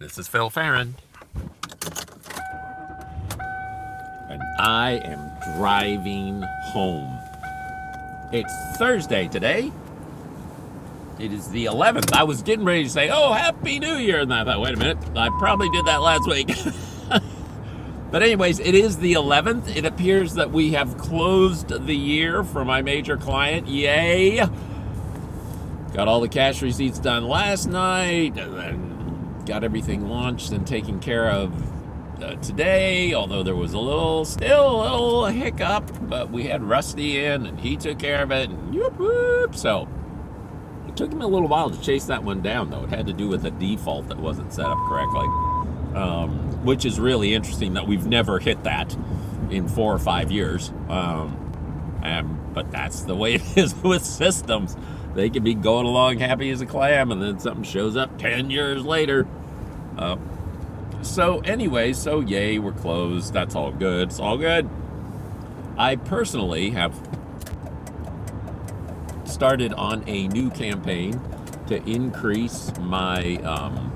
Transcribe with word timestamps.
This 0.00 0.16
is 0.16 0.28
Phil 0.28 0.48
Farrand. 0.48 0.94
And 4.30 4.40
I 4.60 5.00
am 5.02 5.56
driving 5.56 6.44
home. 6.66 7.18
It's 8.32 8.52
Thursday 8.76 9.26
today. 9.26 9.72
It 11.18 11.32
is 11.32 11.48
the 11.50 11.64
11th. 11.64 12.12
I 12.12 12.22
was 12.22 12.42
getting 12.42 12.64
ready 12.64 12.84
to 12.84 12.88
say, 12.90 13.10
oh, 13.10 13.32
Happy 13.32 13.80
New 13.80 13.96
Year. 13.96 14.20
And 14.20 14.32
I 14.32 14.44
thought, 14.44 14.60
wait 14.60 14.74
a 14.74 14.76
minute, 14.76 14.98
I 15.16 15.30
probably 15.40 15.68
did 15.70 15.86
that 15.86 16.00
last 16.00 16.28
week. 16.28 16.52
but, 18.12 18.22
anyways, 18.22 18.60
it 18.60 18.76
is 18.76 18.98
the 18.98 19.14
11th. 19.14 19.74
It 19.74 19.84
appears 19.84 20.34
that 20.34 20.52
we 20.52 20.74
have 20.74 20.96
closed 20.96 21.70
the 21.86 21.96
year 21.96 22.44
for 22.44 22.64
my 22.64 22.82
major 22.82 23.16
client. 23.16 23.66
Yay! 23.66 24.46
Got 25.92 26.06
all 26.06 26.20
the 26.20 26.28
cash 26.28 26.62
receipts 26.62 27.00
done 27.00 27.24
last 27.24 27.66
night, 27.66 28.38
and 28.38 28.56
then 28.56 28.87
got 29.48 29.64
everything 29.64 30.08
launched 30.08 30.52
and 30.52 30.66
taken 30.66 31.00
care 31.00 31.30
of 31.30 32.22
uh, 32.22 32.34
today. 32.36 33.14
Although 33.14 33.42
there 33.42 33.56
was 33.56 33.72
a 33.72 33.78
little, 33.78 34.24
still 34.24 34.82
a 34.82 34.82
little 34.82 35.26
hiccup, 35.26 35.90
but 36.02 36.30
we 36.30 36.44
had 36.44 36.62
Rusty 36.62 37.24
in, 37.24 37.46
and 37.46 37.58
he 37.58 37.76
took 37.76 37.98
care 37.98 38.22
of 38.22 38.30
it. 38.30 38.50
And 38.50 38.74
whoop 38.74 38.98
whoop. 38.98 39.56
So 39.56 39.88
it 40.86 40.96
took 40.96 41.10
him 41.10 41.22
a 41.22 41.26
little 41.26 41.48
while 41.48 41.70
to 41.70 41.80
chase 41.80 42.04
that 42.04 42.22
one 42.22 42.42
down, 42.42 42.70
though. 42.70 42.84
It 42.84 42.90
had 42.90 43.06
to 43.06 43.14
do 43.14 43.26
with 43.26 43.44
a 43.46 43.50
default 43.50 44.08
that 44.08 44.18
wasn't 44.18 44.52
set 44.52 44.66
up 44.66 44.78
correctly, 44.86 45.26
um, 45.96 46.64
which 46.64 46.84
is 46.84 47.00
really 47.00 47.34
interesting 47.34 47.74
that 47.74 47.88
we've 47.88 48.06
never 48.06 48.38
hit 48.38 48.62
that 48.64 48.94
in 49.50 49.66
four 49.66 49.94
or 49.94 49.98
five 49.98 50.30
years. 50.30 50.70
Um, 50.90 52.00
and, 52.02 52.52
but 52.52 52.70
that's 52.70 53.00
the 53.02 53.16
way 53.16 53.34
it 53.36 53.56
is 53.56 53.74
with 53.82 54.04
systems 54.04 54.76
they 55.14 55.30
can 55.30 55.42
be 55.42 55.54
going 55.54 55.84
along 55.84 56.18
happy 56.18 56.50
as 56.50 56.60
a 56.60 56.66
clam 56.66 57.10
and 57.10 57.20
then 57.20 57.40
something 57.40 57.64
shows 57.64 57.96
up 57.96 58.18
10 58.18 58.50
years 58.50 58.84
later. 58.84 59.26
Uh, 59.98 60.16
so, 61.02 61.40
anyway, 61.40 61.92
so 61.92 62.20
yay, 62.20 62.58
we're 62.58 62.72
closed. 62.72 63.32
That's 63.32 63.54
all 63.54 63.72
good. 63.72 64.08
It's 64.08 64.20
all 64.20 64.38
good. 64.38 64.68
I 65.76 65.96
personally 65.96 66.70
have 66.70 66.94
started 69.24 69.72
on 69.74 70.02
a 70.08 70.28
new 70.28 70.50
campaign 70.50 71.20
to 71.68 71.82
increase 71.88 72.72
my 72.80 73.36
um, 73.38 73.92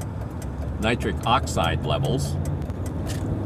nitric 0.81 1.17
oxide 1.27 1.85
levels 1.85 2.37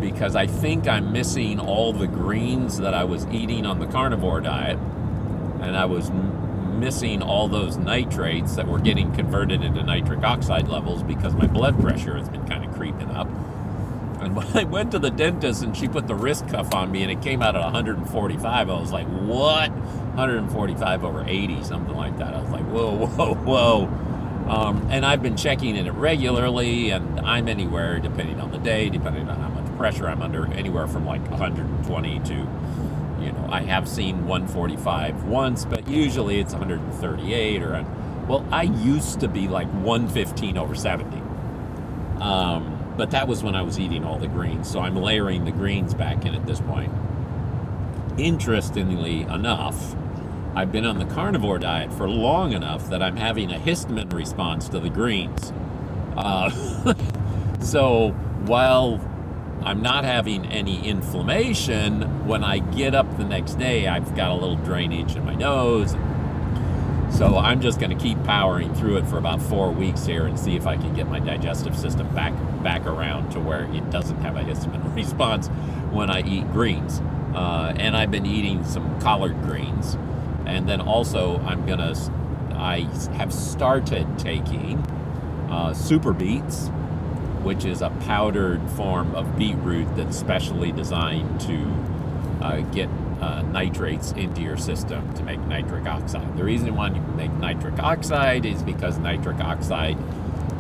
because 0.01 0.37
I 0.37 0.47
think 0.47 0.87
I'm 0.89 1.13
missing 1.13 1.59
all 1.59 1.93
the 1.93 2.07
greens 2.07 2.79
that 2.79 2.95
I 2.95 3.05
was 3.05 3.27
eating 3.29 3.65
on 3.65 3.79
the 3.79 3.87
carnivore 3.87 4.41
diet. 4.41 4.79
And 5.61 5.77
I 5.77 5.87
was 5.87 6.11
missing 6.77 7.23
all 7.23 7.49
those 7.49 7.77
nitrates 7.77 8.57
that 8.57 8.67
were 8.67 8.79
getting 8.79 9.13
converted 9.15 9.63
into 9.63 9.83
nitric 9.83 10.23
oxide 10.23 10.69
levels 10.69 11.03
because 11.03 11.35
my 11.35 11.47
blood 11.47 11.81
pressure 11.81 12.17
has 12.17 12.29
been 12.29 12.47
kind 12.47 12.65
of 12.65 12.75
creeping 12.75 13.11
up. 13.11 13.29
And 14.21 14.35
when 14.37 14.47
I 14.57 14.65
went 14.65 14.93
to 14.93 14.99
the 14.99 15.11
dentist 15.11 15.63
and 15.63 15.77
she 15.77 15.89
put 15.89 16.07
the 16.07 16.15
wrist 16.15 16.49
cuff 16.49 16.75
on 16.75 16.91
me 16.91 17.03
and 17.03 17.11
it 17.11 17.23
came 17.23 17.43
out 17.43 17.57
at 17.57 17.63
145, 17.63 18.71
I 18.71 18.81
was 18.81 18.93
like, 18.93 19.07
what? 19.07 19.71
145 19.71 21.05
over 21.05 21.25
80, 21.27 21.63
something 21.65 21.97
like 21.97 22.19
that. 22.19 22.35
I 22.35 22.41
was 22.41 22.51
like, 22.51 22.65
whoa, 22.65 23.07
whoa, 23.07 23.35
whoa. 23.35 23.87
Um, 24.49 24.87
and 24.91 25.05
I've 25.05 25.23
been 25.23 25.37
checking 25.37 25.75
it 25.75 25.93
regularly, 25.93 26.91
and 26.91 27.19
I'm 27.21 27.49
anywhere, 27.49 27.99
depending 27.99 28.41
on 28.41 28.53
the 28.53 28.59
day, 28.59 28.89
depending 28.89 29.29
on 29.29 29.41
how 29.41 29.49
much 29.49 29.77
pressure 29.77 30.09
I'm 30.09 30.23
under, 30.23 30.47
anywhere 30.53 30.87
from 30.87 31.05
like 31.05 31.29
120 31.31 32.21
to 32.21 32.47
you 33.27 33.33
know, 33.33 33.49
I 33.51 33.63
have 33.63 33.89
seen 33.89 34.25
145 34.25 35.25
once, 35.25 35.65
but 35.65 35.89
usually 35.89 36.39
it's 36.39 36.53
138 36.53 37.63
or, 37.63 37.85
well, 38.29 38.47
I 38.53 38.63
used 38.63 39.19
to 39.21 39.29
be 39.29 39.49
like 39.49 39.67
115 39.83 40.57
over 40.57 40.77
70. 40.77 41.17
Um, 42.21 42.95
but 42.97 43.11
that 43.11 43.27
was 43.27 43.43
when 43.43 43.57
I 43.57 43.63
was 43.63 43.81
eating 43.81 44.05
all 44.05 44.19
the 44.19 44.29
greens, 44.29 44.71
so 44.71 44.79
I'm 44.81 44.97
layering 44.97 45.45
the 45.45 45.51
greens 45.51 45.93
back 45.93 46.25
in 46.25 46.35
at 46.35 46.47
this 46.47 46.61
point. 46.61 46.93
Interestingly 48.17 49.23
enough, 49.23 49.97
I've 50.55 50.71
been 50.71 50.87
on 50.87 50.99
the 50.99 51.05
carnivore 51.05 51.59
diet 51.59 51.93
for 51.93 52.09
long 52.09 52.53
enough 52.53 52.89
that 52.89 53.03
I'm 53.03 53.17
having 53.17 53.53
a 53.53 53.59
histamine 53.59 54.13
response 54.13 54.69
to 54.71 54.79
the 54.79 54.89
greens. 54.89 55.53
Uh, 56.17 56.95
so 57.61 58.13
while 58.47 59.01
I'm 59.67 59.83
not 59.83 60.05
having 60.05 60.47
any 60.47 60.87
inflammation. 60.87 62.06
When 62.27 62.43
I 62.43 62.59
get 62.59 62.93
up 62.93 63.17
the 63.19 63.25
next 63.25 63.55
day, 63.55 63.87
I've 63.87 64.17
got 64.17 64.33
a 64.33 64.35
little 64.35 64.57
drainage 64.57 65.15
in 65.15 65.25
my 65.25 65.37
nose. 65.37 65.93
So 67.17 67.37
I'm 67.39 67.61
just 67.61 67.79
going 67.79 67.97
to 67.97 68.03
keep 68.03 68.21
powering 68.25 68.75
through 68.75 68.97
it 68.97 69.07
for 69.07 69.17
about 69.17 69.41
four 69.41 69.71
weeks 69.71 70.05
here 70.07 70.27
and 70.27 70.37
see 70.37 70.57
if 70.57 70.67
I 70.67 70.77
can 70.77 70.93
get 70.93 71.09
my 71.09 71.21
digestive 71.21 71.79
system 71.79 72.13
back 72.17 72.33
back 72.65 72.85
around 72.85 73.31
to 73.31 73.39
where 73.39 73.73
it 73.73 73.91
doesn't 73.91 74.17
have 74.23 74.37
a 74.37 74.43
histamine 74.43 74.93
response 74.97 75.47
when 75.93 76.11
I 76.11 76.23
eat 76.23 76.51
greens. 76.51 77.01
Uh, 77.33 77.73
and 77.77 77.97
I've 77.97 78.11
been 78.11 78.27
eating 78.27 78.65
some 78.65 79.01
collard 79.01 79.41
greens, 79.43 79.97
and 80.47 80.69
then 80.69 80.81
also 80.81 81.39
I'm 81.43 81.65
gonna. 81.65 81.95
I 82.55 82.81
have 83.19 83.33
started 83.33 84.19
taking 84.19 84.79
uh, 85.49 85.75
super 85.75 86.13
beets 86.13 86.71
which 87.47 87.65
is 87.65 87.81
a 87.81 87.91
powdered 88.07 88.61
form 88.71 89.15
of 89.15 89.39
beetroot 89.39 89.87
that's 89.95 90.19
specially 90.19 90.73
designed 90.73 91.41
to 91.41 91.55
uh, 92.47 92.61
get 92.73 92.89
uh, 93.21 93.43
nitrates 93.43 94.13
into 94.13 94.41
your 94.41 94.57
system 94.57 95.13
to 95.15 95.23
make 95.23 95.41
nitric 95.41 95.87
oxide. 95.87 96.37
The 96.37 96.45
reason 96.45 96.75
why 96.77 96.89
you 96.89 97.01
make 97.17 97.33
nitric 97.33 97.79
oxide 97.79 98.47
is 98.47 98.63
because 98.63 98.99
nitric 98.99 99.41
oxide 99.41 99.97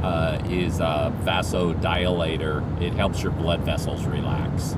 uh, 0.02 0.38
is 0.48 0.80
a 0.80 1.14
vasodilator. 1.22 2.82
It 2.82 2.92
helps 2.94 3.22
your 3.22 3.32
blood 3.32 3.60
vessels 3.60 4.04
relax. 4.04 4.75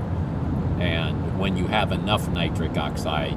And 0.81 1.39
when 1.39 1.57
you 1.57 1.67
have 1.67 1.93
enough 1.93 2.29
nitric 2.29 2.77
oxide, 2.77 3.37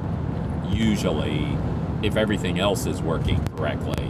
usually, 0.70 1.56
if 2.02 2.16
everything 2.16 2.58
else 2.58 2.86
is 2.86 3.00
working 3.00 3.44
correctly, 3.56 4.08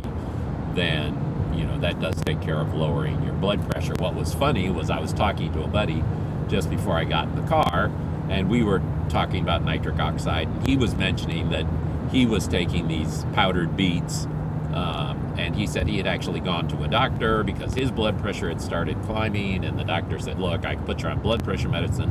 then 0.75 1.19
you 1.55 1.65
know 1.65 1.79
that 1.81 2.01
does 2.01 2.17
take 2.23 2.41
care 2.41 2.59
of 2.59 2.75
lowering 2.75 3.23
your 3.23 3.35
blood 3.35 3.71
pressure. 3.71 3.95
What 3.99 4.15
was 4.15 4.35
funny 4.35 4.71
was 4.71 4.91
I 4.91 5.01
was 5.01 5.13
talking 5.13 5.53
to 5.53 5.63
a 5.63 5.69
buddy 5.69 6.03
just 6.49 6.69
before 6.71 6.97
I 6.97 7.05
got 7.05 7.29
in 7.29 7.37
the 7.37 7.49
car, 7.49 7.91
and 8.29 8.49
we 8.49 8.63
were 8.63 8.81
talking 9.13 9.43
about 9.43 9.65
nitric 9.65 9.99
oxide. 10.01 10.49
And 10.49 10.67
he 10.67 10.77
was 10.77 10.97
mentioning 10.97 11.51
that 11.51 11.67
he 12.11 12.27
was 12.27 12.49
taking 12.49 12.89
these 12.89 13.25
powdered 13.35 13.77
beets, 13.77 14.27
um, 14.75 15.35
and 15.39 15.55
he 15.55 15.67
said 15.67 15.87
he 15.87 15.99
had 15.99 16.07
actually 16.07 16.41
gone 16.41 16.67
to 16.69 16.83
a 16.83 16.89
doctor 16.89 17.45
because 17.45 17.75
his 17.75 17.91
blood 17.91 18.19
pressure 18.21 18.49
had 18.49 18.61
started 18.61 19.01
climbing, 19.03 19.65
and 19.65 19.79
the 19.79 19.85
doctor 19.85 20.19
said, 20.19 20.39
"Look, 20.41 20.65
I 20.67 20.75
can 20.75 20.85
put 20.85 21.03
you 21.03 21.09
on 21.11 21.21
blood 21.21 21.45
pressure 21.45 21.69
medicine, 21.69 22.11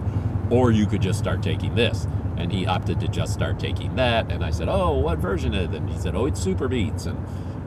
or 0.50 0.72
you 0.72 0.86
could 0.86 1.02
just 1.02 1.20
start 1.20 1.44
taking 1.44 1.76
this." 1.76 2.08
And 2.38 2.52
he 2.52 2.66
opted 2.66 3.00
to 3.02 3.08
just 3.08 3.34
start 3.34 3.60
taking 3.60 3.96
that. 3.98 4.32
And 4.32 4.44
I 4.44 4.52
said, 4.52 4.70
"Oh, 4.70 4.98
what 4.98 5.20
version 5.20 5.54
is 5.54 5.70
it?" 5.74 5.76
And 5.76 5.90
he 5.90 5.98
said, 6.00 6.16
"Oh, 6.16 6.26
it's 6.28 6.40
super 6.40 6.68
beets." 6.68 7.06
And 7.08 7.18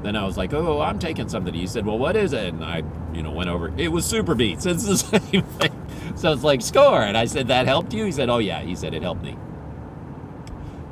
then 0.02 0.16
I 0.16 0.24
was 0.24 0.36
like, 0.36 0.52
"Oh, 0.54 0.80
I'm 0.80 0.98
taking 0.98 1.28
something." 1.28 1.54
He 1.54 1.66
said, 1.66 1.86
"Well, 1.86 1.98
what 1.98 2.16
is 2.16 2.32
it?" 2.32 2.54
And 2.54 2.64
I, 2.64 2.82
you 3.12 3.22
know, 3.22 3.30
went 3.32 3.50
over. 3.50 3.72
It 3.76 3.88
was 3.92 4.04
Super 4.06 4.34
Beets. 4.34 4.66
It's 4.74 4.84
the 4.84 4.96
same 4.98 5.42
thing. 5.42 5.83
So 6.14 6.32
it's 6.32 6.44
like 6.44 6.62
score. 6.62 7.02
And 7.02 7.16
I 7.16 7.24
said, 7.26 7.48
"That 7.48 7.66
helped 7.66 7.92
you?" 7.92 8.04
He 8.04 8.12
said, 8.12 8.28
"Oh 8.28 8.38
yeah." 8.38 8.62
He 8.62 8.74
said, 8.74 8.94
"It 8.94 9.02
helped 9.02 9.22
me." 9.22 9.36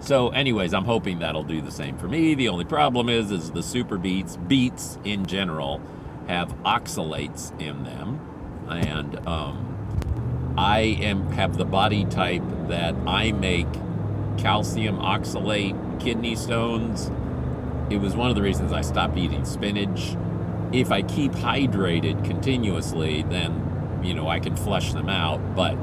So, 0.01 0.31
anyways, 0.31 0.75
I'm 0.75 0.85
hoping 0.85 1.21
that'll 1.21 1.45
do 1.45 1.61
the 1.61 1.71
same 1.71 1.97
for 1.97 2.09
me. 2.09 2.35
The 2.35 2.49
only 2.49 2.65
problem 2.65 3.09
is, 3.09 3.31
is 3.31 3.53
the 3.53 3.63
Super 3.63 3.99
Beets, 3.99 4.37
beets 4.37 4.99
in 5.05 5.27
general, 5.27 5.81
have 6.27 6.53
oxalates 6.65 7.59
in 7.61 7.85
them, 7.85 8.19
and 8.69 9.25
um, 9.29 10.55
I 10.59 10.81
am 10.81 11.31
have 11.33 11.57
the 11.57 11.65
body 11.65 12.05
type 12.05 12.43
that 12.69 12.97
I 13.07 13.31
make 13.33 13.69
calcium 14.39 14.99
oxalate 14.99 16.01
kidney 16.01 16.35
stones 16.35 17.13
it 17.93 18.01
was 18.01 18.17
one 18.17 18.31
of 18.31 18.37
the 18.37 18.43
reasons 18.43 18.73
I 18.73 18.81
stopped 18.81 19.19
eating 19.19 19.45
spinach. 19.45 20.17
If 20.73 20.91
I 20.91 21.03
keep 21.03 21.33
hydrated 21.33 22.25
continuously, 22.25 23.23
then, 23.23 23.72
you 24.03 24.15
know, 24.15 24.29
I 24.29 24.41
can 24.41 24.57
flush 24.57 24.93
them 24.93 25.09
out. 25.09 25.55
But 25.55 25.77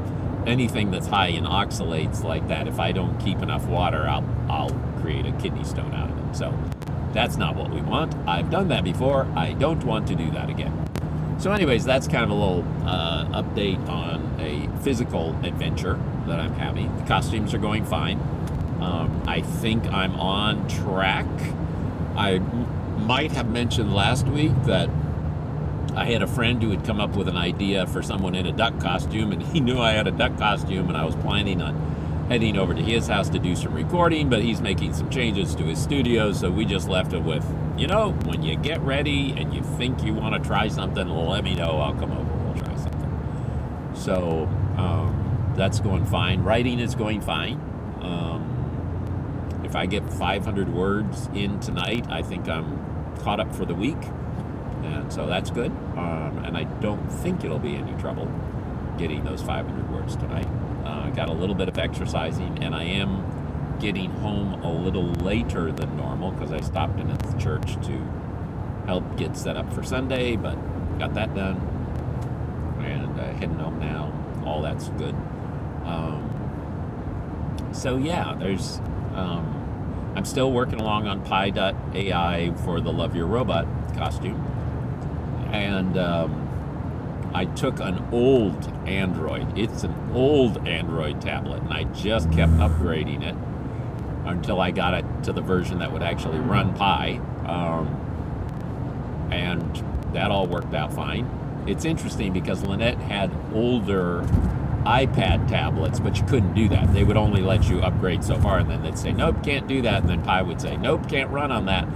anything 0.46 0.92
that's 0.92 1.08
high 1.08 1.28
in 1.28 1.44
oxalates 1.44 2.24
like 2.24 2.48
that, 2.48 2.68
if 2.68 2.80
I 2.80 2.92
don't 2.92 3.18
keep 3.20 3.42
enough 3.42 3.66
water, 3.66 4.08
I'll, 4.08 4.26
I'll 4.50 4.72
create 5.02 5.26
a 5.26 5.32
kidney 5.34 5.64
stone 5.64 5.94
out 5.94 6.10
of 6.10 6.16
them. 6.16 6.34
So 6.34 6.58
that's 7.14 7.38
not 7.38 7.56
what 7.56 7.72
we 7.72 7.82
want. 7.82 8.16
I've 8.28 8.50
done 8.50 8.68
that 8.70 8.84
before. 8.84 9.26
I 9.36 9.54
don't 9.54 9.84
want 9.84 10.08
to 10.08 10.16
do 10.16 10.32
that 10.32 10.50
again. 10.50 10.86
So, 11.40 11.54
anyways, 11.54 11.86
that's 11.86 12.08
kind 12.08 12.26
of 12.26 12.32
a 12.32 12.34
little 12.34 12.66
uh, 12.86 13.42
update 13.42 13.88
on 13.88 14.36
a 14.40 14.68
physical 14.84 15.30
adventure 15.46 15.98
that 16.28 16.38
I'm 16.38 16.54
having. 16.54 16.96
The 16.98 17.06
costumes 17.06 17.54
are 17.54 17.60
going 17.60 17.86
fine. 17.86 18.20
Um, 18.82 19.24
I 19.26 19.42
think 19.42 19.86
I'm 19.86 20.20
on 20.20 20.68
track 20.68 21.26
I 22.20 22.40
might 22.40 23.32
have 23.32 23.50
mentioned 23.50 23.94
last 23.94 24.28
week 24.28 24.52
that 24.66 24.90
I 25.92 26.06
had 26.06 26.22
a 26.22 26.28
friend 26.28 26.62
who 26.62 26.70
had 26.72 26.86
come 26.86 27.00
up 27.00 27.16
with 27.16 27.28
an 27.28 27.38
idea 27.38 27.88
for 27.88 28.02
someone 28.02 28.36
in 28.36 28.46
a 28.46 28.52
duck 28.52 28.80
costume, 28.80 29.32
and 29.32 29.42
he 29.54 29.60
knew 29.60 29.80
I 29.80 29.92
had 29.92 30.08
a 30.08 30.12
duck 30.12 30.38
costume, 30.38 30.88
and 30.88 30.98
I 30.98 31.06
was 31.06 31.16
planning 31.16 31.62
on 31.62 32.28
heading 32.30 32.58
over 32.58 32.76
to 32.76 32.82
his 32.82 33.08
house 33.08 33.28
to 33.30 33.40
do 33.40 33.56
some 33.56 33.74
recording, 33.74 34.30
but 34.30 34.44
he's 34.44 34.62
making 34.62 34.94
some 34.94 35.10
changes 35.10 35.56
to 35.56 35.64
his 35.64 35.82
studio, 35.82 36.32
so 36.32 36.52
we 36.52 36.64
just 36.64 36.88
left 36.88 37.12
it 37.14 37.24
with, 37.24 37.44
you 37.76 37.88
know, 37.88 38.12
when 38.26 38.44
you 38.44 38.56
get 38.56 38.80
ready 38.82 39.32
and 39.32 39.54
you 39.54 39.64
think 39.64 40.04
you 40.04 40.14
want 40.14 40.42
to 40.42 40.48
try 40.48 40.68
something, 40.68 41.08
let 41.10 41.44
me 41.44 41.56
know. 41.56 41.80
I'll 41.80 41.96
come 41.96 42.12
over. 42.12 42.22
And 42.22 42.46
we'll 42.46 42.64
try 42.64 42.76
something. 42.76 43.92
So 43.96 44.48
um, 44.78 45.54
that's 45.56 45.80
going 45.80 46.06
fine. 46.06 46.44
Writing 46.44 46.80
is 46.80 46.94
going 46.94 47.22
fine. 47.22 47.56
Um, 48.02 49.62
if 49.64 49.76
I 49.76 49.88
get 49.88 50.08
500 50.14 50.70
words 50.70 51.30
in 51.34 51.60
tonight, 51.60 52.06
I 52.10 52.22
think 52.22 52.48
I'm 52.48 52.80
caught 53.22 53.40
up 53.40 53.54
for 53.54 53.66
the 53.66 53.76
week. 53.76 53.98
So 55.10 55.26
that's 55.26 55.50
good. 55.50 55.72
Um, 55.98 56.44
and 56.46 56.56
I 56.56 56.64
don't 56.64 57.08
think 57.08 57.44
it'll 57.44 57.60
be 57.60 57.76
any 57.76 57.94
trouble 58.00 58.28
getting 58.98 59.24
those 59.24 59.42
500 59.42 59.92
words 59.92 60.16
tonight. 60.16 60.48
Uh, 60.86 61.10
got 61.12 61.30
a 61.30 61.34
little 61.34 61.56
bit 61.56 61.68
of 61.68 61.78
exercising, 61.78 62.64
and 62.64 62.76
I 62.76 62.84
am 62.84 63.78
getting 63.80 64.12
home 64.12 64.62
a 64.62 64.72
little 64.72 65.06
later 65.06 65.72
than 65.72 65.96
normal 65.98 66.32
because 66.32 66.52
I 66.52 66.60
stopped 66.60 67.00
in 67.00 67.10
at 67.10 67.20
the 67.20 67.38
church 67.38 67.76
to 67.88 67.98
help 68.86 69.18
get 69.18 69.36
set 69.36 69.56
up 69.58 69.72
for 69.74 69.84
Sunday, 69.84 70.36
but 70.36 70.56
got 71.00 71.14
that 71.16 71.34
done. 71.34 71.56
And 72.82 73.20
uh, 73.20 73.34
heading 73.34 73.60
home 73.60 73.80
now. 73.80 74.14
All 74.46 74.62
that's 74.62 74.90
good. 74.90 75.16
Um, 75.86 76.30
so, 77.72 77.98
yeah, 77.98 78.36
there's. 78.38 78.80
Um, 79.14 79.56
I'm 80.16 80.26
still 80.26 80.52
working 80.52 80.80
along 80.80 81.08
on 81.08 81.24
Pi.ai 81.24 82.54
for 82.66 82.82
the 82.82 82.92
Love 82.92 83.16
Your 83.16 83.28
Robot 83.28 83.68
costume. 83.96 84.49
And 85.52 85.98
um, 85.98 87.32
I 87.34 87.46
took 87.46 87.80
an 87.80 88.08
old 88.12 88.68
Android. 88.88 89.58
It's 89.58 89.84
an 89.84 90.12
old 90.14 90.68
Android 90.68 91.22
tablet, 91.22 91.62
and 91.62 91.74
I 91.74 91.84
just 91.86 92.32
kept 92.32 92.54
upgrading 92.54 93.24
it 93.24 93.36
until 94.26 94.62
I 94.62 94.72
got 94.72 94.94
it 94.94 95.06
to 95.24 95.34
the 95.34 95.42
version 95.42 95.80
that 95.80 95.92
would 95.92 96.04
actually 96.04 96.40
run 96.40 96.74
Pi. 96.76 97.20
Um, 97.46 99.30
and 99.32 99.84
that 100.14 100.32
all 100.32 100.48
worked 100.48 100.74
out 100.74 100.94
fine. 100.94 101.30
It's 101.68 101.86
interesting 101.86 102.34
because 102.34 102.64
Lynette 102.64 102.98
had 102.98 103.32
older 103.54 104.24
iPad 104.84 105.48
tablets, 105.50 106.00
but 106.00 106.18
you 106.18 106.26
couldn't 106.26 106.54
do 106.54 106.70
that. 106.70 106.94
They 106.94 107.04
would 107.04 107.18
only 107.18 107.42
let 107.42 107.70
you 107.70 107.82
upgrade 107.82 108.24
so 108.24 108.40
far, 108.40 108.60
and 108.60 108.70
then 108.70 108.82
they'd 108.82 108.98
say, 108.98 109.12
nope, 109.12 109.44
can't 109.44 109.68
do 109.68 109.82
that. 109.84 110.02
And 110.02 110.10
then 110.10 110.24
Pi 110.24 110.42
would 110.42 110.62
say, 110.62 110.78
nope, 110.78 111.08
can't 111.10 111.30
run 111.30 111.52
on 111.52 111.66
that. 111.66 111.88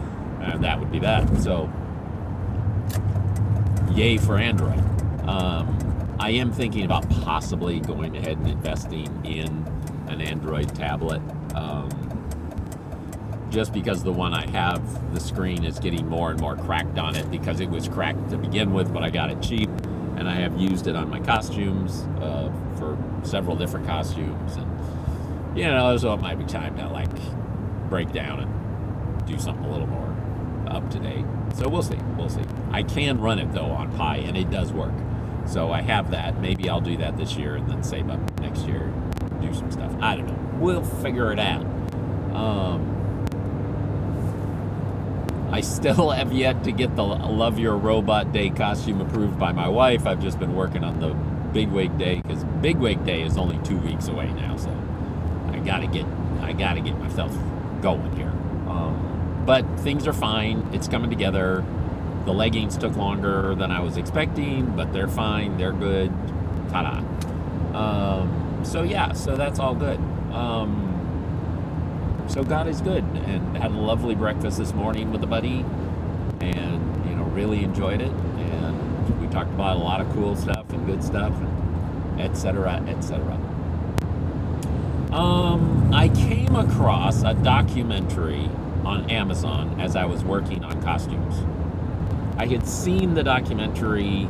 And 0.41 0.63
that 0.63 0.79
would 0.79 0.91
be 0.91 1.00
that. 1.00 1.41
So, 1.41 1.71
yay 3.95 4.17
for 4.17 4.37
Android. 4.37 4.79
Um, 5.27 6.15
I 6.19 6.31
am 6.31 6.51
thinking 6.51 6.85
about 6.85 7.09
possibly 7.09 7.79
going 7.79 8.15
ahead 8.17 8.37
and 8.37 8.47
investing 8.47 9.25
in 9.25 9.47
an 10.07 10.21
Android 10.21 10.73
tablet. 10.75 11.21
Um, 11.55 11.89
just 13.49 13.71
because 13.71 14.03
the 14.03 14.11
one 14.11 14.33
I 14.33 14.49
have, 14.49 15.13
the 15.13 15.19
screen 15.19 15.63
is 15.63 15.77
getting 15.77 16.07
more 16.07 16.31
and 16.31 16.39
more 16.39 16.55
cracked 16.55 16.97
on 16.97 17.15
it 17.15 17.29
because 17.29 17.59
it 17.59 17.69
was 17.69 17.87
cracked 17.87 18.31
to 18.31 18.37
begin 18.37 18.73
with, 18.73 18.91
but 18.91 19.03
I 19.03 19.11
got 19.11 19.29
it 19.29 19.41
cheap 19.41 19.69
and 20.17 20.27
I 20.27 20.33
have 20.35 20.59
used 20.59 20.87
it 20.87 20.95
on 20.95 21.09
my 21.09 21.19
costumes 21.19 22.01
uh, 22.19 22.51
for 22.77 22.97
several 23.23 23.55
different 23.55 23.85
costumes. 23.85 24.55
And, 24.55 25.57
you 25.57 25.65
know, 25.65 25.95
so 25.97 26.13
it 26.13 26.21
might 26.21 26.39
be 26.39 26.45
time 26.45 26.75
to 26.77 26.87
like 26.87 27.09
break 27.89 28.11
down 28.11 28.39
and 28.39 29.27
do 29.27 29.37
something 29.37 29.65
a 29.65 29.71
little 29.71 29.87
more 29.87 30.15
up 30.67 30.89
to 30.91 30.99
date. 30.99 31.25
So 31.53 31.69
we'll 31.69 31.83
see. 31.83 32.00
We'll 32.17 32.29
see. 32.29 32.44
I 32.71 32.83
can 32.83 33.21
run 33.21 33.39
it 33.39 33.51
though 33.53 33.65
on 33.71 33.95
Pi 33.95 34.17
and 34.17 34.35
it 34.38 34.50
does 34.50 34.71
work. 34.73 34.94
So 35.45 35.71
I 35.71 35.81
have 35.81 36.11
that. 36.11 36.39
Maybe 36.39 36.69
I'll 36.69 36.81
do 36.81 36.97
that 36.97 37.17
this 37.17 37.35
year 37.35 37.55
and 37.55 37.69
then 37.69 37.83
save 37.83 38.09
up 38.09 38.39
next 38.39 38.65
year, 38.65 38.91
do 39.41 39.53
some 39.53 39.71
stuff. 39.71 39.94
I 40.01 40.15
don't 40.15 40.27
know. 40.27 40.59
We'll 40.59 40.83
figure 40.83 41.31
it 41.31 41.39
out. 41.39 41.65
Um, 42.33 42.94
I 45.51 45.61
still 45.61 46.09
have 46.11 46.33
yet 46.33 46.63
to 46.63 46.71
get 46.71 46.95
the 46.95 47.03
Love 47.03 47.59
Your 47.59 47.77
Robot 47.77 48.31
Day 48.31 48.50
costume 48.50 49.01
approved 49.01 49.38
by 49.38 49.51
my 49.51 49.67
wife. 49.67 50.07
I've 50.07 50.21
just 50.21 50.39
been 50.39 50.55
working 50.55 50.83
on 50.83 51.00
the 51.00 51.13
Big 51.53 51.69
Wig 51.69 51.95
Day 52.00 52.21
because 52.21 52.44
Big 52.61 52.77
Wig 52.77 53.05
Day 53.05 53.21
is 53.21 53.38
only 53.38 53.59
two 53.59 53.77
weeks 53.77 54.07
away 54.07 54.31
now, 54.33 54.57
so 54.57 54.71
I 55.51 55.59
gotta 55.59 55.85
get 55.85 56.05
I 56.41 56.53
gotta 56.53 56.81
get 56.81 56.97
myself 56.97 57.31
going 57.81 58.15
here. 58.15 58.31
Um, 58.67 59.22
but 59.45 59.65
things 59.79 60.07
are 60.07 60.13
fine. 60.13 60.67
It's 60.73 60.87
coming 60.87 61.09
together. 61.09 61.65
The 62.25 62.33
leggings 62.33 62.77
took 62.77 62.95
longer 62.95 63.55
than 63.55 63.71
I 63.71 63.81
was 63.81 63.97
expecting, 63.97 64.75
but 64.75 64.93
they're 64.93 65.07
fine. 65.07 65.57
They're 65.57 65.73
good. 65.73 66.11
Ta-da. 66.69 67.03
Um, 67.77 68.61
so 68.63 68.83
yeah, 68.83 69.13
so 69.13 69.35
that's 69.35 69.59
all 69.59 69.75
good. 69.75 69.99
Um, 70.31 70.89
so 72.27 72.43
God 72.43 72.67
is 72.67 72.79
good, 72.81 73.03
and 73.03 73.57
had 73.57 73.71
a 73.71 73.77
lovely 73.77 74.15
breakfast 74.15 74.57
this 74.57 74.73
morning 74.73 75.11
with 75.11 75.23
a 75.23 75.27
buddy, 75.27 75.65
and 76.39 77.05
you 77.05 77.15
know 77.15 77.23
really 77.33 77.63
enjoyed 77.63 78.01
it. 78.01 78.11
And 78.11 79.21
we 79.21 79.27
talked 79.27 79.51
about 79.51 79.75
a 79.75 79.79
lot 79.79 79.99
of 79.99 80.11
cool 80.13 80.35
stuff 80.35 80.71
and 80.71 80.85
good 80.85 81.03
stuff, 81.03 81.33
and 81.33 82.21
etc. 82.21 82.83
etc. 82.87 83.33
Um, 85.11 85.93
I 85.93 86.07
came 86.09 86.55
across 86.55 87.23
a 87.23 87.33
documentary 87.33 88.49
on 88.85 89.09
Amazon 89.09 89.80
as 89.80 89.95
I 89.95 90.06
was 90.06 90.24
working 90.24 90.63
on 90.63 90.81
costumes. 90.81 91.35
I 92.38 92.47
had 92.47 92.68
seen 92.68 93.13
the 93.13 93.24
documentary. 93.24 94.27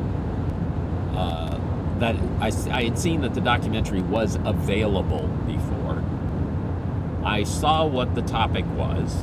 Uh, 1.15 1.59
that 1.99 2.15
I, 2.41 2.51
I 2.71 2.83
had 2.83 2.97
seen 2.97 3.21
that 3.21 3.33
the 3.33 3.41
documentary 3.41 4.01
was 4.01 4.35
available 4.43 5.27
before 5.45 6.03
I 7.23 7.43
saw 7.43 7.85
what 7.85 8.15
the 8.15 8.21
topic 8.21 8.65
was. 8.75 9.15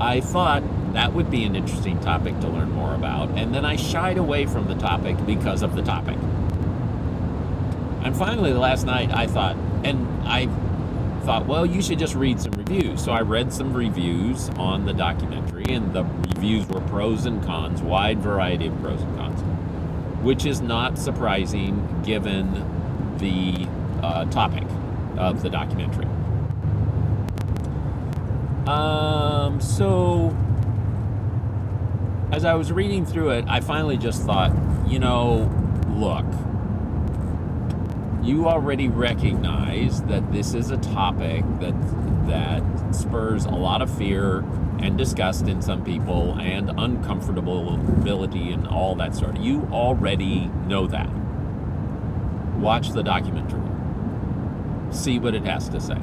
I 0.00 0.20
thought 0.20 0.62
that 0.92 1.12
would 1.12 1.30
be 1.30 1.44
an 1.44 1.56
interesting 1.56 1.98
topic 2.00 2.38
to 2.40 2.48
learn 2.48 2.70
more 2.70 2.94
about, 2.94 3.30
and 3.30 3.54
then 3.54 3.64
I 3.64 3.76
shied 3.76 4.18
away 4.18 4.46
from 4.46 4.68
the 4.68 4.76
topic 4.76 5.16
because 5.26 5.62
of 5.62 5.74
the 5.74 5.82
topic. 5.82 6.16
And 8.04 8.16
finally, 8.16 8.52
last 8.52 8.86
night, 8.86 9.12
I 9.12 9.26
thought, 9.26 9.56
and 9.82 10.06
I 10.28 10.46
thought, 11.24 11.46
well, 11.46 11.64
you 11.64 11.80
should 11.80 11.98
just 11.98 12.14
read 12.14 12.40
some 12.40 12.52
reviews. 12.52 13.02
So 13.02 13.12
I 13.12 13.22
read 13.22 13.52
some 13.52 13.72
reviews 13.72 14.50
on 14.50 14.84
the 14.84 14.92
documentary, 14.92 15.64
and 15.68 15.92
the 15.94 16.04
reviews 16.04 16.68
were 16.68 16.80
pros 16.82 17.24
and 17.24 17.42
cons, 17.44 17.82
wide 17.82 18.18
variety 18.18 18.66
of 18.66 18.78
pros 18.80 19.00
and 19.00 19.16
cons, 19.16 19.40
which 20.22 20.44
is 20.44 20.60
not 20.60 20.98
surprising 20.98 22.02
given 22.04 22.52
the 23.18 23.66
uh, 24.02 24.26
topic 24.26 24.66
of 25.16 25.42
the 25.42 25.48
documentary. 25.48 26.06
Um, 28.66 29.60
so, 29.60 30.36
as 32.32 32.44
I 32.44 32.54
was 32.54 32.72
reading 32.72 33.06
through 33.06 33.30
it, 33.30 33.44
I 33.48 33.60
finally 33.60 33.96
just 33.96 34.22
thought, 34.22 34.52
you 34.86 34.98
know, 34.98 35.50
look, 35.88 36.26
you 38.24 38.48
already 38.48 38.88
recognize 38.88 40.02
that 40.04 40.32
this 40.32 40.54
is 40.54 40.70
a 40.70 40.76
topic 40.78 41.44
that 41.60 41.74
that 42.26 42.94
spurs 42.94 43.44
a 43.44 43.50
lot 43.50 43.82
of 43.82 43.94
fear 43.98 44.38
and 44.78 44.96
disgust 44.96 45.46
in 45.46 45.60
some 45.60 45.84
people 45.84 46.38
and 46.40 46.70
uncomfortability 46.70 48.52
and 48.52 48.66
all 48.66 48.94
that 48.94 49.14
sort 49.14 49.36
of. 49.36 49.44
You 49.44 49.68
already 49.70 50.46
know 50.66 50.86
that. 50.86 51.08
Watch 52.56 52.90
the 52.90 53.02
documentary 53.02 53.60
see 54.94 55.18
what 55.18 55.34
it 55.34 55.44
has 55.44 55.68
to 55.70 55.80
say. 55.80 55.98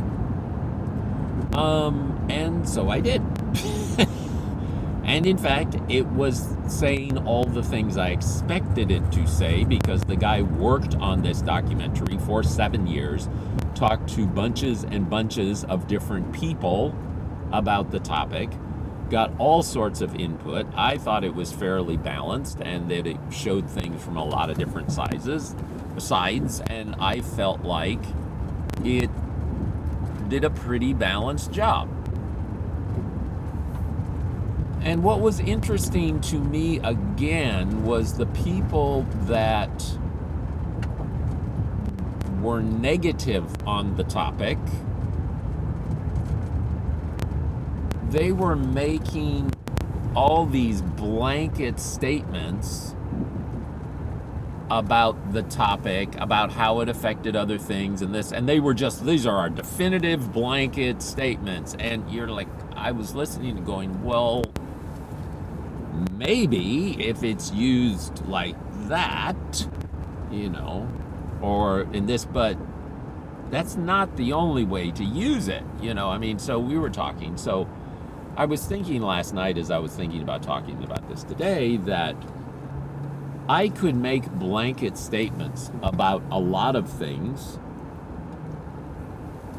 Um, 1.54 2.26
and 2.30 2.68
so 2.68 2.90
I 2.90 3.00
did. 3.00 3.22
and 5.04 5.26
in 5.26 5.38
fact, 5.38 5.76
it 5.90 6.06
was 6.08 6.56
saying 6.68 7.18
all 7.26 7.44
the 7.44 7.64
things 7.64 7.98
I 7.98 8.10
expected 8.10 8.92
it 8.92 9.12
to 9.14 9.28
say 9.28 9.64
because 9.64 10.02
the 10.04 10.16
guy 10.16 10.42
worked 10.42 10.96
on 10.96 11.22
this 11.22 11.42
documentary 11.42 12.18
for 12.20 12.44
seven 12.44 12.86
years, 12.86 13.28
talked 13.74 14.10
to 14.16 14.28
bunches 14.28 14.84
and 14.84 15.10
bunches 15.10 15.64
of 15.64 15.88
different 15.88 16.32
people 16.34 16.96
about 17.52 17.92
the 17.92 18.00
topic, 18.00 18.50
got 19.10 19.32
all 19.40 19.64
sorts 19.64 20.02
of 20.02 20.16
input. 20.16 20.68
I 20.76 20.98
thought 20.98 21.24
it 21.24 21.36
was 21.36 21.52
fairly 21.52 21.98
balanced 21.98 22.62
and 22.62 22.90
that 22.92 23.08
it 23.08 23.18
showed 23.32 23.70
things 23.70 24.02
from 24.04 24.18
a 24.18 24.24
lot 24.24 24.50
of 24.50 24.58
different 24.58 24.92
sizes, 24.92 25.56
sides, 25.98 26.62
and 26.68 26.96
I 26.96 27.22
felt 27.22 27.64
like 27.64 28.00
it 28.86 29.10
did 30.30 30.44
a 30.46 30.50
pretty 30.50 30.94
balanced 30.94 31.52
job. 31.52 31.90
And 34.82 35.04
what 35.04 35.22
was 35.22 35.40
interesting 35.40 36.22
to 36.22 36.40
me 36.40 36.80
again 36.80 37.84
was 37.86 38.18
the 38.18 38.26
people 38.28 39.04
that 39.26 39.98
were 42.42 42.62
negative 42.62 43.46
on 43.68 43.96
the 43.96 44.04
topic. 44.04 44.58
They 48.10 48.32
were 48.32 48.56
making 48.56 49.54
all 50.16 50.46
these 50.48 50.82
blanket 50.82 51.80
statements 51.80 52.96
about 54.72 55.34
the 55.34 55.44
topic, 55.44 56.16
about 56.18 56.52
how 56.52 56.80
it 56.80 56.90
affected 56.90 57.36
other 57.36 57.58
things 57.58 58.02
and 58.02 58.16
this. 58.16 58.32
And 58.32 58.50
they 58.50 58.60
were 58.60 58.74
just, 58.74 59.06
these 59.06 59.28
are 59.28 59.38
our 59.38 59.50
definitive 59.50 60.34
blanket 60.34 61.02
statements. 61.02 61.76
And 61.78 62.10
you're 62.10 62.30
like, 62.30 62.48
I 62.76 62.92
was 62.92 63.14
listening 63.14 63.58
and 63.58 63.66
going, 63.66 64.02
well, 64.04 64.44
maybe 66.12 66.96
if 67.00 67.24
it's 67.24 67.52
used 67.52 68.26
like 68.26 68.56
that, 68.88 69.68
you 70.32 70.50
know, 70.50 70.90
or 71.42 71.82
in 71.94 72.06
this, 72.06 72.26
but 72.26 72.58
that's 73.50 73.76
not 73.76 74.16
the 74.18 74.34
only 74.34 74.64
way 74.64 74.92
to 74.92 75.04
use 75.04 75.48
it, 75.48 75.64
you 75.82 75.94
know. 75.94 76.10
I 76.10 76.18
mean, 76.18 76.40
so 76.40 76.60
we 76.60 76.78
were 76.78 76.90
talking. 76.90 77.38
So 77.38 77.68
I 78.38 78.46
was 78.46 78.66
thinking 78.66 79.02
last 79.02 79.34
night 79.34 79.58
as 79.58 79.70
I 79.72 79.80
was 79.80 79.94
thinking 79.94 80.22
about 80.22 80.42
talking 80.42 80.84
about 80.84 81.08
this 81.10 81.24
today 81.24 81.78
that 81.78 82.16
I 83.50 83.70
could 83.70 83.96
make 83.96 84.30
blanket 84.32 84.98
statements 84.98 85.72
about 85.84 86.24
a 86.32 86.40
lot 86.40 86.76
of 86.76 86.90
things 86.90 87.60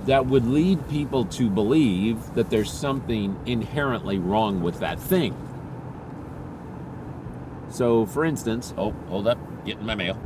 that 0.06 0.26
would 0.26 0.46
lead 0.46 0.88
people 0.88 1.24
to 1.26 1.50
believe 1.50 2.34
that 2.34 2.50
there's 2.50 2.72
something 2.72 3.38
inherently 3.46 4.18
wrong 4.18 4.62
with 4.62 4.80
that 4.80 4.98
thing. 4.98 5.36
So, 7.72 8.04
for 8.04 8.26
instance, 8.26 8.74
oh, 8.76 8.90
hold 9.08 9.26
up, 9.26 9.38
getting 9.64 9.86
my 9.86 9.94
mail. 9.94 10.18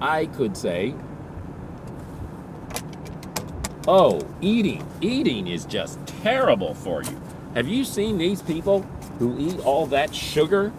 I 0.00 0.24
could 0.24 0.56
say, 0.56 0.94
oh, 3.86 4.26
eating. 4.40 4.86
Eating 5.02 5.48
is 5.48 5.66
just 5.66 5.98
terrible 6.06 6.74
for 6.74 7.02
you. 7.02 7.20
Have 7.54 7.68
you 7.68 7.84
seen 7.84 8.16
these 8.16 8.40
people 8.40 8.80
who 9.18 9.38
eat 9.38 9.60
all 9.66 9.84
that 9.88 10.14
sugar? 10.14 10.72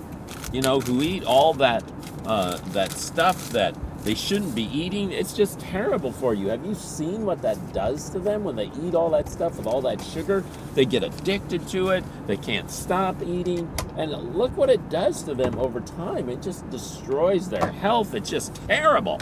You 0.51 0.61
know, 0.61 0.79
who 0.79 1.03
eat 1.03 1.23
all 1.25 1.53
that 1.55 1.83
uh, 2.25 2.57
that 2.71 2.91
stuff 2.93 3.51
that 3.51 3.75
they 4.09 4.15
shouldn't 4.15 4.55
be 4.55 4.63
eating. 4.63 5.11
It's 5.11 5.33
just 5.33 5.59
terrible 5.59 6.11
for 6.11 6.33
you. 6.33 6.47
Have 6.47 6.65
you 6.65 6.73
seen 6.73 7.27
what 7.27 7.43
that 7.43 7.73
does 7.73 8.09
to 8.09 8.17
them 8.17 8.43
when 8.43 8.55
they 8.55 8.71
eat 8.81 8.95
all 8.95 9.11
that 9.11 9.29
stuff 9.29 9.55
with 9.55 9.67
all 9.67 9.81
that 9.81 10.01
sugar? 10.01 10.43
They 10.73 10.85
get 10.85 11.03
addicted 11.03 11.67
to 11.67 11.89
it. 11.89 12.03
They 12.25 12.35
can't 12.35 12.71
stop 12.71 13.21
eating. 13.21 13.71
And 13.97 14.11
look 14.35 14.57
what 14.57 14.71
it 14.71 14.89
does 14.89 15.21
to 15.25 15.35
them 15.35 15.59
over 15.59 15.79
time. 15.79 16.27
It 16.27 16.41
just 16.41 16.67
destroys 16.71 17.49
their 17.49 17.71
health. 17.71 18.15
It's 18.15 18.31
just 18.31 18.55
terrible. 18.67 19.19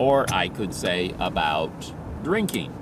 Or 0.00 0.26
I 0.32 0.48
could 0.48 0.74
say 0.74 1.14
about 1.20 1.92
drinking. 2.24 2.74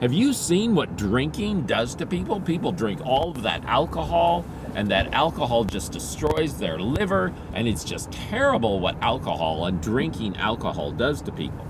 Have 0.00 0.12
you 0.12 0.34
seen 0.34 0.76
what 0.76 0.96
drinking 0.96 1.62
does 1.62 1.96
to 1.96 2.06
people? 2.06 2.40
People 2.40 2.70
drink 2.70 3.00
all 3.04 3.32
of 3.32 3.42
that 3.42 3.64
alcohol 3.64 4.44
and 4.74 4.90
that 4.90 5.12
alcohol 5.14 5.64
just 5.64 5.92
destroys 5.92 6.58
their 6.58 6.78
liver 6.78 7.32
and 7.52 7.68
it's 7.68 7.84
just 7.84 8.10
terrible 8.10 8.80
what 8.80 9.00
alcohol 9.00 9.66
and 9.66 9.80
drinking 9.80 10.36
alcohol 10.36 10.90
does 10.90 11.22
to 11.22 11.32
people. 11.32 11.66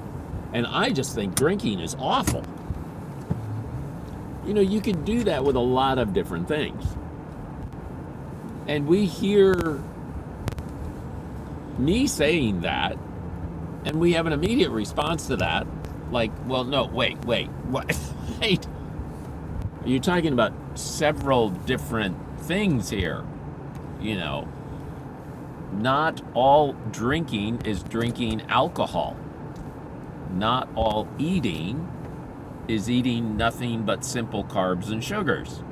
And 0.53 0.67
i 0.67 0.91
just 0.91 1.15
think 1.15 1.35
drinking 1.35 1.81
is 1.81 1.97
awful. 1.99 2.45
You 4.47 4.55
know 4.55 4.61
you 4.61 4.81
can 4.81 5.05
do 5.05 5.25
that 5.25 5.45
with 5.45 5.57
a 5.57 5.61
lot 5.61 5.99
of 5.99 6.13
different 6.13 6.49
things. 6.49 6.85
And 8.67 8.87
we 8.87 9.05
hear 9.05 9.83
me 11.79 12.07
saying 12.07 12.63
that 12.63 12.97
and 13.85 14.01
we 14.01 14.13
have 14.13 14.27
an 14.27 14.33
immediate 14.33 14.71
response 14.71 15.27
to 15.27 15.37
that 15.37 15.67
like 16.11 16.31
well 16.47 16.65
no 16.65 16.85
wait 16.85 17.23
wait 17.25 17.49
what 17.69 17.99
wait. 18.41 18.67
Are 18.67 19.89
you're 19.89 20.01
talking 20.01 20.33
about 20.33 20.53
several 20.75 21.51
different 21.51 22.17
things 22.45 22.91
here. 22.91 23.25
You 24.01 24.17
know, 24.17 24.49
not 25.73 26.21
all 26.35 26.75
drinking 26.91 27.63
is 27.65 27.83
drinking 27.83 28.43
alcohol. 28.49 29.17
Not 30.31 30.69
all 30.75 31.09
eating 31.19 31.91
is 32.69 32.91
eating 32.91 33.37
nothing 33.37 33.83
but 33.83 34.05
simple 34.05 34.45
carbs 34.45 34.91
and 34.91 35.03
sugars. 35.03 35.63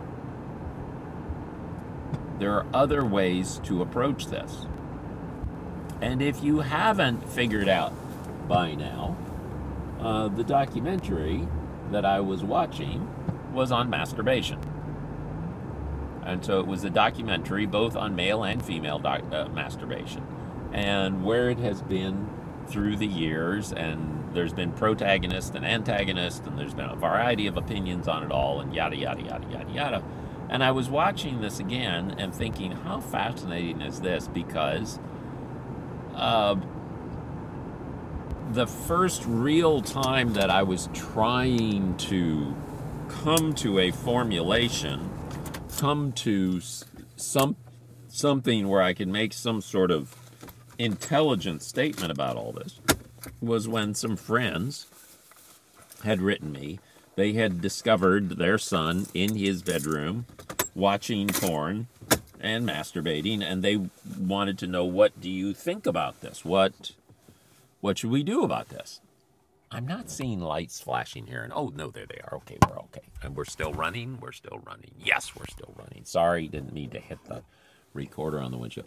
There 2.38 2.52
are 2.52 2.66
other 2.74 3.04
ways 3.04 3.60
to 3.64 3.82
approach 3.82 4.26
this. 4.26 4.66
And 6.00 6.20
if 6.20 6.42
you 6.42 6.60
haven't 6.60 7.28
figured 7.28 7.68
out 7.68 7.92
by 8.48 8.74
now, 8.74 9.16
uh, 10.00 10.28
the 10.28 10.42
documentary 10.42 11.46
that 11.92 12.04
I 12.04 12.20
was 12.20 12.42
watching 12.42 13.08
was 13.52 13.70
on 13.70 13.88
masturbation. 13.88 14.58
And 16.24 16.44
so 16.44 16.60
it 16.60 16.66
was 16.66 16.84
a 16.84 16.90
documentary 16.90 17.66
both 17.66 17.96
on 17.96 18.14
male 18.14 18.44
and 18.44 18.64
female 18.64 18.98
doc, 18.98 19.22
uh, 19.32 19.48
masturbation 19.48 20.26
and 20.72 21.22
where 21.22 21.50
it 21.50 21.58
has 21.58 21.82
been 21.82 22.28
through 22.66 22.96
the 22.96 23.06
years. 23.06 23.72
And 23.72 24.34
there's 24.34 24.52
been 24.52 24.72
protagonist 24.72 25.54
and 25.54 25.64
antagonist, 25.64 26.46
and 26.46 26.58
there's 26.58 26.74
been 26.74 26.88
a 26.88 26.96
variety 26.96 27.46
of 27.46 27.56
opinions 27.56 28.08
on 28.08 28.22
it 28.22 28.32
all, 28.32 28.60
and 28.60 28.74
yada, 28.74 28.96
yada, 28.96 29.22
yada, 29.22 29.46
yada, 29.50 29.70
yada. 29.70 30.04
And 30.48 30.64
I 30.64 30.70
was 30.70 30.88
watching 30.88 31.40
this 31.40 31.60
again 31.60 32.14
and 32.18 32.34
thinking, 32.34 32.72
how 32.72 33.00
fascinating 33.00 33.80
is 33.80 34.00
this? 34.00 34.28
Because 34.28 34.98
uh, 36.14 36.56
the 38.50 38.66
first 38.66 39.24
real 39.26 39.80
time 39.82 40.34
that 40.34 40.50
I 40.50 40.62
was 40.62 40.88
trying 40.92 41.96
to 41.98 42.54
come 43.08 43.54
to 43.54 43.78
a 43.78 43.90
formulation 43.90 45.11
come 45.78 46.12
to 46.12 46.60
some 47.16 47.56
something 48.08 48.68
where 48.68 48.82
I 48.82 48.92
could 48.92 49.08
make 49.08 49.32
some 49.32 49.60
sort 49.60 49.90
of 49.90 50.14
intelligent 50.78 51.62
statement 51.62 52.12
about 52.12 52.36
all 52.36 52.52
this 52.52 52.78
was 53.40 53.66
when 53.68 53.94
some 53.94 54.16
friends 54.16 54.86
had 56.04 56.20
written 56.20 56.52
me. 56.52 56.78
They 57.14 57.32
had 57.32 57.60
discovered 57.60 58.30
their 58.30 58.58
son 58.58 59.06
in 59.14 59.36
his 59.36 59.62
bedroom 59.62 60.26
watching 60.74 61.28
porn 61.28 61.88
and 62.40 62.66
masturbating 62.66 63.42
and 63.42 63.62
they 63.62 63.88
wanted 64.18 64.58
to 64.58 64.66
know 64.66 64.84
what 64.84 65.20
do 65.20 65.30
you 65.30 65.54
think 65.54 65.86
about 65.86 66.20
this? 66.20 66.44
What 66.44 66.92
what 67.80 67.98
should 67.98 68.10
we 68.10 68.22
do 68.22 68.42
about 68.42 68.68
this? 68.68 69.00
I'm 69.72 69.86
not 69.86 70.10
seeing 70.10 70.40
lights 70.40 70.80
flashing 70.80 71.26
here. 71.26 71.42
And 71.42 71.52
oh, 71.54 71.72
no, 71.74 71.90
there 71.90 72.06
they 72.06 72.20
are. 72.24 72.36
Okay, 72.36 72.58
we're 72.68 72.78
okay. 72.78 73.08
And 73.22 73.34
we're 73.34 73.46
still 73.46 73.72
running. 73.72 74.18
We're 74.20 74.32
still 74.32 74.60
running. 74.66 74.92
Yes, 74.98 75.32
we're 75.34 75.46
still 75.50 75.74
running. 75.76 76.04
Sorry, 76.04 76.46
didn't 76.46 76.74
need 76.74 76.92
to 76.92 77.00
hit 77.00 77.24
the 77.24 77.42
recorder 77.94 78.40
on 78.40 78.50
the 78.50 78.58
windshield. 78.58 78.86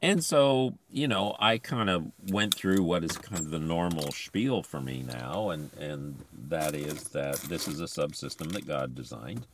And 0.00 0.22
so, 0.22 0.74
you 0.90 1.08
know, 1.08 1.34
I 1.40 1.58
kind 1.58 1.90
of 1.90 2.06
went 2.30 2.54
through 2.54 2.82
what 2.84 3.02
is 3.02 3.18
kind 3.18 3.40
of 3.40 3.50
the 3.50 3.58
normal 3.58 4.12
spiel 4.12 4.62
for 4.62 4.80
me 4.80 5.02
now, 5.02 5.50
and 5.50 5.70
and 5.76 6.24
that 6.48 6.76
is 6.76 7.08
that 7.08 7.36
this 7.40 7.66
is 7.66 7.80
a 7.80 7.84
subsystem 7.84 8.52
that 8.52 8.64
God 8.64 8.94
designed. 8.94 9.46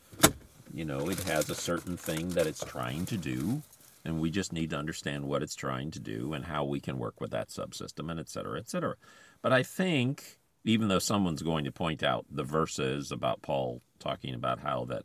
You 0.73 0.85
know, 0.85 1.09
it 1.09 1.21
has 1.21 1.49
a 1.49 1.55
certain 1.55 1.97
thing 1.97 2.31
that 2.31 2.47
it's 2.47 2.63
trying 2.63 3.07
to 3.07 3.17
do, 3.17 3.63
and 4.05 4.21
we 4.21 4.31
just 4.31 4.53
need 4.53 4.69
to 4.71 4.77
understand 4.77 5.25
what 5.25 5.43
it's 5.43 5.55
trying 5.55 5.91
to 5.93 5.99
do 5.99 6.35
and 6.35 6.45
how 6.45 6.65
we 6.65 6.79
can 6.79 6.99
work 6.99 7.23
with 7.23 7.31
that 7.31 7.49
subsystem, 7.49 8.11
and 8.11 8.21
et 8.21 8.29
cetera, 8.29 8.59
et 8.59 8.69
cetera. 8.69 8.97
But 9.41 9.55
I 9.55 9.63
think 9.63 10.41
even 10.65 10.89
though 10.89 10.99
someone's 10.99 11.43
going 11.43 11.65
to 11.65 11.73
point 11.73 12.03
out 12.03 12.25
the 12.31 12.45
verses 12.45 13.13
about 13.13 13.43
Paul 13.43 13.83
talking 13.99 14.35
about 14.35 14.61
how 14.61 14.85
that 14.87 15.05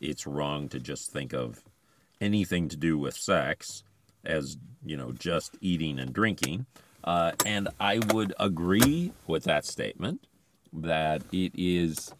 it's 0.00 0.26
wrong 0.26 0.68
to 0.68 0.80
just 0.80 1.12
think 1.12 1.32
of 1.32 1.62
anything 2.20 2.68
to 2.68 2.76
do 2.76 2.98
with 2.98 3.16
sex 3.16 3.82
as 4.24 4.56
you 4.84 4.96
know 4.96 5.12
just 5.12 5.56
eating 5.60 5.98
and 5.98 6.12
drinking 6.12 6.66
uh, 7.04 7.32
and 7.44 7.68
i 7.78 8.00
would 8.12 8.34
agree 8.40 9.12
with 9.26 9.44
that 9.44 9.64
statement 9.64 10.26
that 10.72 11.22
it 11.32 11.52
is 11.56 12.12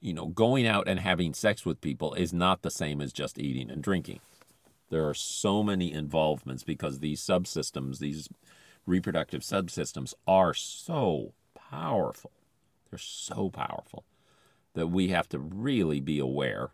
you 0.00 0.12
know 0.12 0.26
going 0.26 0.66
out 0.66 0.88
and 0.88 1.00
having 1.00 1.34
sex 1.34 1.64
with 1.64 1.80
people 1.80 2.14
is 2.14 2.32
not 2.32 2.62
the 2.62 2.70
same 2.70 3.00
as 3.00 3.12
just 3.12 3.38
eating 3.38 3.70
and 3.70 3.82
drinking. 3.82 4.20
There 4.90 5.06
are 5.08 5.14
so 5.14 5.62
many 5.62 5.92
involvements 5.92 6.62
because 6.62 7.00
these 7.00 7.20
subsystems 7.20 7.98
these 7.98 8.28
reproductive 8.88 9.42
subsystems 9.42 10.14
are 10.26 10.54
so 10.54 11.32
powerful. 11.54 12.32
They're 12.90 12.98
so 12.98 13.50
powerful 13.50 14.04
that 14.74 14.88
we 14.88 15.08
have 15.08 15.28
to 15.30 15.38
really 15.38 16.00
be 16.00 16.18
aware 16.18 16.70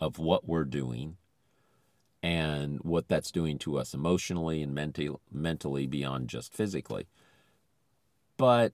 of 0.00 0.18
what 0.18 0.48
we're 0.48 0.64
doing 0.64 1.16
and 2.22 2.80
what 2.80 3.06
that's 3.06 3.30
doing 3.30 3.58
to 3.58 3.76
us 3.76 3.92
emotionally 3.92 4.62
and 4.62 4.74
mentally 4.74 5.14
mentally 5.30 5.86
beyond 5.86 6.28
just 6.28 6.54
physically. 6.54 7.06
But 8.36 8.72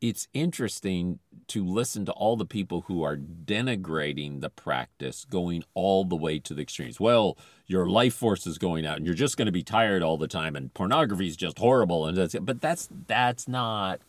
it's 0.00 0.28
interesting 0.32 1.18
to 1.48 1.64
listen 1.64 2.06
to 2.06 2.12
all 2.12 2.36
the 2.36 2.46
people 2.46 2.82
who 2.82 3.02
are 3.02 3.16
denigrating 3.16 4.40
the 4.40 4.48
practice 4.48 5.26
going 5.28 5.62
all 5.74 6.04
the 6.04 6.16
way 6.16 6.38
to 6.38 6.54
the 6.54 6.62
extremes. 6.62 6.98
Well, 6.98 7.36
your 7.66 7.86
life 7.86 8.14
force 8.14 8.46
is 8.46 8.56
going 8.56 8.86
out 8.86 8.96
and 8.96 9.04
you're 9.04 9.14
just 9.14 9.36
going 9.36 9.46
to 9.46 9.52
be 9.52 9.62
tired 9.62 10.02
all 10.02 10.16
the 10.16 10.28
time 10.28 10.56
and 10.56 10.72
pornography 10.72 11.28
is 11.28 11.36
just 11.36 11.58
horrible 11.58 12.06
and 12.06 12.16
that's 12.16 12.34
but 12.40 12.60
that's 12.60 12.88
that's 13.06 13.46
not 13.46 14.00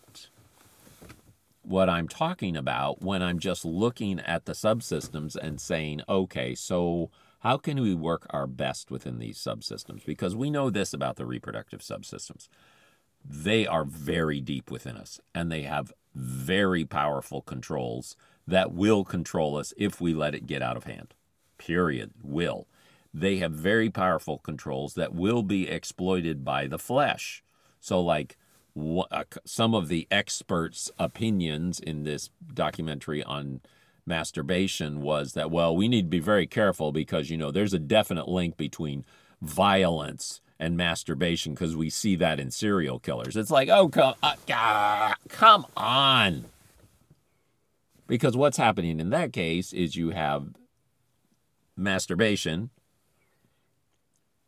what 1.63 1.89
I'm 1.89 2.07
talking 2.07 2.55
about 2.55 3.01
when 3.01 3.21
I'm 3.21 3.39
just 3.39 3.65
looking 3.65 4.19
at 4.19 4.45
the 4.45 4.53
subsystems 4.53 5.36
and 5.36 5.62
saying, 5.62 6.01
okay, 6.10 6.55
so 6.55 7.12
how 7.39 7.57
can 7.57 7.79
we 7.79 7.93
work 7.93 8.25
our 8.31 8.48
best 8.48 8.89
within 8.89 9.19
these 9.19 9.38
subsystems? 9.38 10.05
Because 10.05 10.36
we 10.36 10.50
know 10.50 10.69
this 10.69 10.93
about 10.93 11.17
the 11.17 11.25
reproductive 11.25 11.81
subsystems 11.81 12.48
they 13.23 13.65
are 13.67 13.83
very 13.83 14.41
deep 14.41 14.71
within 14.71 14.97
us 14.97 15.19
and 15.33 15.51
they 15.51 15.63
have 15.63 15.93
very 16.13 16.85
powerful 16.85 17.41
controls 17.41 18.15
that 18.47 18.73
will 18.73 19.03
control 19.03 19.55
us 19.55 19.73
if 19.77 20.01
we 20.01 20.13
let 20.13 20.35
it 20.35 20.47
get 20.47 20.61
out 20.61 20.77
of 20.77 20.83
hand. 20.83 21.13
Period. 21.57 22.11
Will. 22.23 22.67
They 23.13 23.37
have 23.37 23.51
very 23.51 23.89
powerful 23.89 24.37
controls 24.39 24.93
that 24.95 25.13
will 25.13 25.43
be 25.43 25.69
exploited 25.69 26.43
by 26.43 26.67
the 26.67 26.79
flesh. 26.79 27.43
So, 27.79 27.99
like 27.99 28.37
uh, 28.77 29.23
some 29.45 29.75
of 29.75 29.89
the 29.89 30.07
experts' 30.09 30.89
opinions 30.97 31.79
in 31.79 32.03
this 32.03 32.29
documentary 32.53 33.23
on 33.23 33.61
masturbation 34.05 35.01
was 35.01 35.33
that, 35.33 35.51
well, 35.51 35.75
we 35.75 35.87
need 35.87 36.03
to 36.03 36.09
be 36.09 36.19
very 36.19 36.47
careful 36.47 36.91
because, 36.91 37.29
you 37.29 37.37
know, 37.37 37.51
there's 37.51 37.73
a 37.73 37.79
definite 37.79 38.27
link 38.27 38.57
between 38.57 39.05
violence 39.41 40.41
and 40.62 40.77
masturbation 40.77 41.56
because 41.56 41.75
we 41.75 41.89
see 41.89 42.15
that 42.15 42.39
in 42.39 42.51
serial 42.51 43.00
killers. 43.00 43.36
It's 43.36 43.50
like, 43.50 43.68
oh, 43.68 43.89
come, 43.89 44.13
uh, 44.22 45.15
come 45.27 45.65
on. 45.75 46.46
Because 48.08 48.38
what's 48.38 48.58
happening 48.58 49.00
in 49.00 49.10
that 49.10 49.34
case 49.34 49.74
is 49.74 49.96
you 49.96 50.12
have 50.12 50.50
masturbation, 51.75 52.70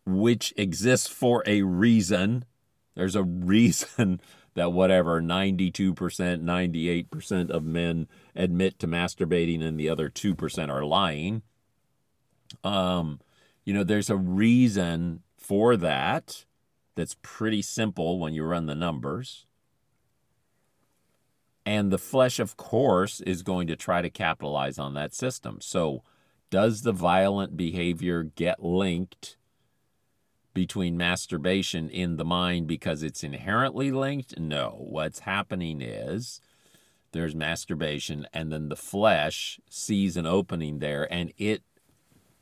which 0.05 0.53
exists 0.55 1.07
for 1.07 1.43
a 1.47 1.63
reason. 1.63 2.45
There's 2.93 3.15
a 3.15 3.23
reason 3.23 4.21
that 4.53 4.71
whatever 4.71 5.19
92%, 5.19 5.95
98% 5.95 7.49
of 7.49 7.63
men 7.63 8.07
admit 8.35 8.77
to 8.77 8.87
masturbating 8.87 9.63
and 9.63 9.79
the 9.79 9.89
other 9.89 10.11
2% 10.11 10.69
are 10.69 10.85
lying. 10.85 11.41
Um, 12.63 13.19
you 13.65 13.73
know, 13.73 13.83
there's 13.83 14.11
a 14.11 14.15
reason 14.15 15.23
for 15.43 15.75
that 15.77 16.45
that's 16.95 17.17
pretty 17.21 17.61
simple 17.61 18.19
when 18.19 18.33
you 18.33 18.43
run 18.43 18.65
the 18.65 18.75
numbers. 18.75 19.45
And 21.65 21.91
the 21.91 21.97
flesh, 21.97 22.39
of 22.39 22.57
course, 22.57 23.21
is 23.21 23.41
going 23.41 23.67
to 23.67 23.75
try 23.75 24.01
to 24.01 24.09
capitalize 24.09 24.77
on 24.77 24.93
that 24.95 25.13
system. 25.13 25.59
So, 25.61 26.03
does 26.49 26.81
the 26.81 26.91
violent 26.91 27.57
behavior 27.57 28.23
get 28.23 28.63
linked 28.63 29.37
between 30.53 30.97
masturbation 30.97 31.89
in 31.89 32.17
the 32.17 32.25
mind 32.25 32.67
because 32.67 33.01
it's 33.01 33.23
inherently 33.23 33.91
linked? 33.91 34.37
No. 34.37 34.75
What's 34.77 35.19
happening 35.19 35.81
is 35.81 36.41
there's 37.11 37.33
masturbation, 37.33 38.27
and 38.33 38.51
then 38.51 38.69
the 38.69 38.75
flesh 38.75 39.59
sees 39.69 40.17
an 40.17 40.25
opening 40.25 40.79
there 40.79 41.11
and 41.11 41.31
it 41.37 41.63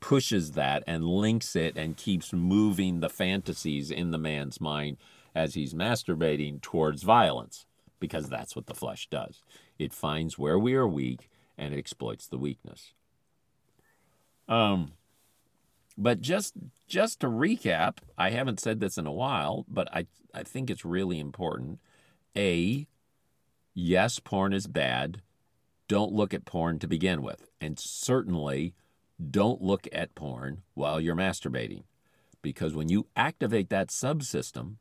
pushes 0.02 0.50
that 0.50 0.82
and 0.86 1.06
links 1.06 1.56
it 1.56 1.78
and 1.78 1.96
keeps 1.96 2.32
moving 2.32 3.00
the 3.00 3.08
fantasies 3.08 3.90
in 3.90 4.10
the 4.10 4.18
man's 4.18 4.60
mind 4.60 4.98
as 5.34 5.54
he's 5.54 5.72
masturbating 5.72 6.60
towards 6.60 7.04
violence 7.04 7.64
because 8.00 8.28
that's 8.28 8.56
what 8.56 8.66
the 8.66 8.74
flesh 8.74 9.08
does. 9.08 9.42
It 9.78 9.94
finds 9.94 10.36
where 10.36 10.58
we 10.58 10.74
are 10.74 10.88
weak 10.88 11.30
and 11.56 11.72
it 11.72 11.78
exploits 11.78 12.26
the 12.26 12.36
weakness. 12.36 12.92
Um, 14.48 14.92
but 15.96 16.20
just 16.20 16.54
just 16.88 17.20
to 17.20 17.28
recap, 17.28 17.98
I 18.18 18.30
haven't 18.30 18.60
said 18.60 18.80
this 18.80 18.98
in 18.98 19.06
a 19.06 19.12
while, 19.12 19.64
but 19.68 19.88
I 19.94 20.06
I 20.34 20.42
think 20.42 20.68
it's 20.68 20.84
really 20.84 21.20
important. 21.20 21.78
A, 22.36 22.88
yes, 23.72 24.18
porn 24.18 24.52
is 24.52 24.66
bad. 24.66 25.22
Don't 25.86 26.12
look 26.12 26.34
at 26.34 26.44
porn 26.44 26.80
to 26.80 26.88
begin 26.88 27.22
with, 27.22 27.48
and 27.60 27.78
certainly 27.78 28.74
don't 29.30 29.62
look 29.62 29.86
at 29.92 30.14
porn 30.14 30.62
while 30.74 31.00
you're 31.00 31.14
masturbating, 31.14 31.84
because 32.42 32.74
when 32.74 32.88
you 32.88 33.06
activate 33.16 33.70
that 33.70 33.88
subsystem, 33.88 34.76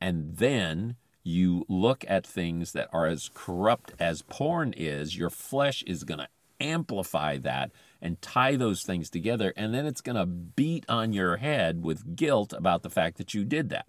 and 0.00 0.36
then 0.36 0.96
you 1.22 1.64
look 1.68 2.04
at 2.08 2.26
things 2.26 2.72
that 2.72 2.88
are 2.92 3.06
as 3.06 3.30
corrupt 3.32 3.92
as 4.00 4.22
porn 4.22 4.74
is, 4.76 5.16
your 5.16 5.30
flesh 5.30 5.84
is 5.84 6.02
going 6.02 6.18
to 6.18 6.28
amplify 6.60 7.38
that 7.38 7.70
and 8.00 8.20
tie 8.20 8.56
those 8.56 8.82
things 8.82 9.08
together. 9.08 9.52
And 9.56 9.72
then 9.72 9.86
it's 9.86 10.00
going 10.00 10.16
to 10.16 10.26
beat 10.26 10.84
on 10.88 11.12
your 11.12 11.36
head 11.36 11.84
with 11.84 12.16
guilt 12.16 12.52
about 12.52 12.82
the 12.82 12.90
fact 12.90 13.16
that 13.18 13.34
you 13.34 13.44
did 13.44 13.68
that. 13.68 13.86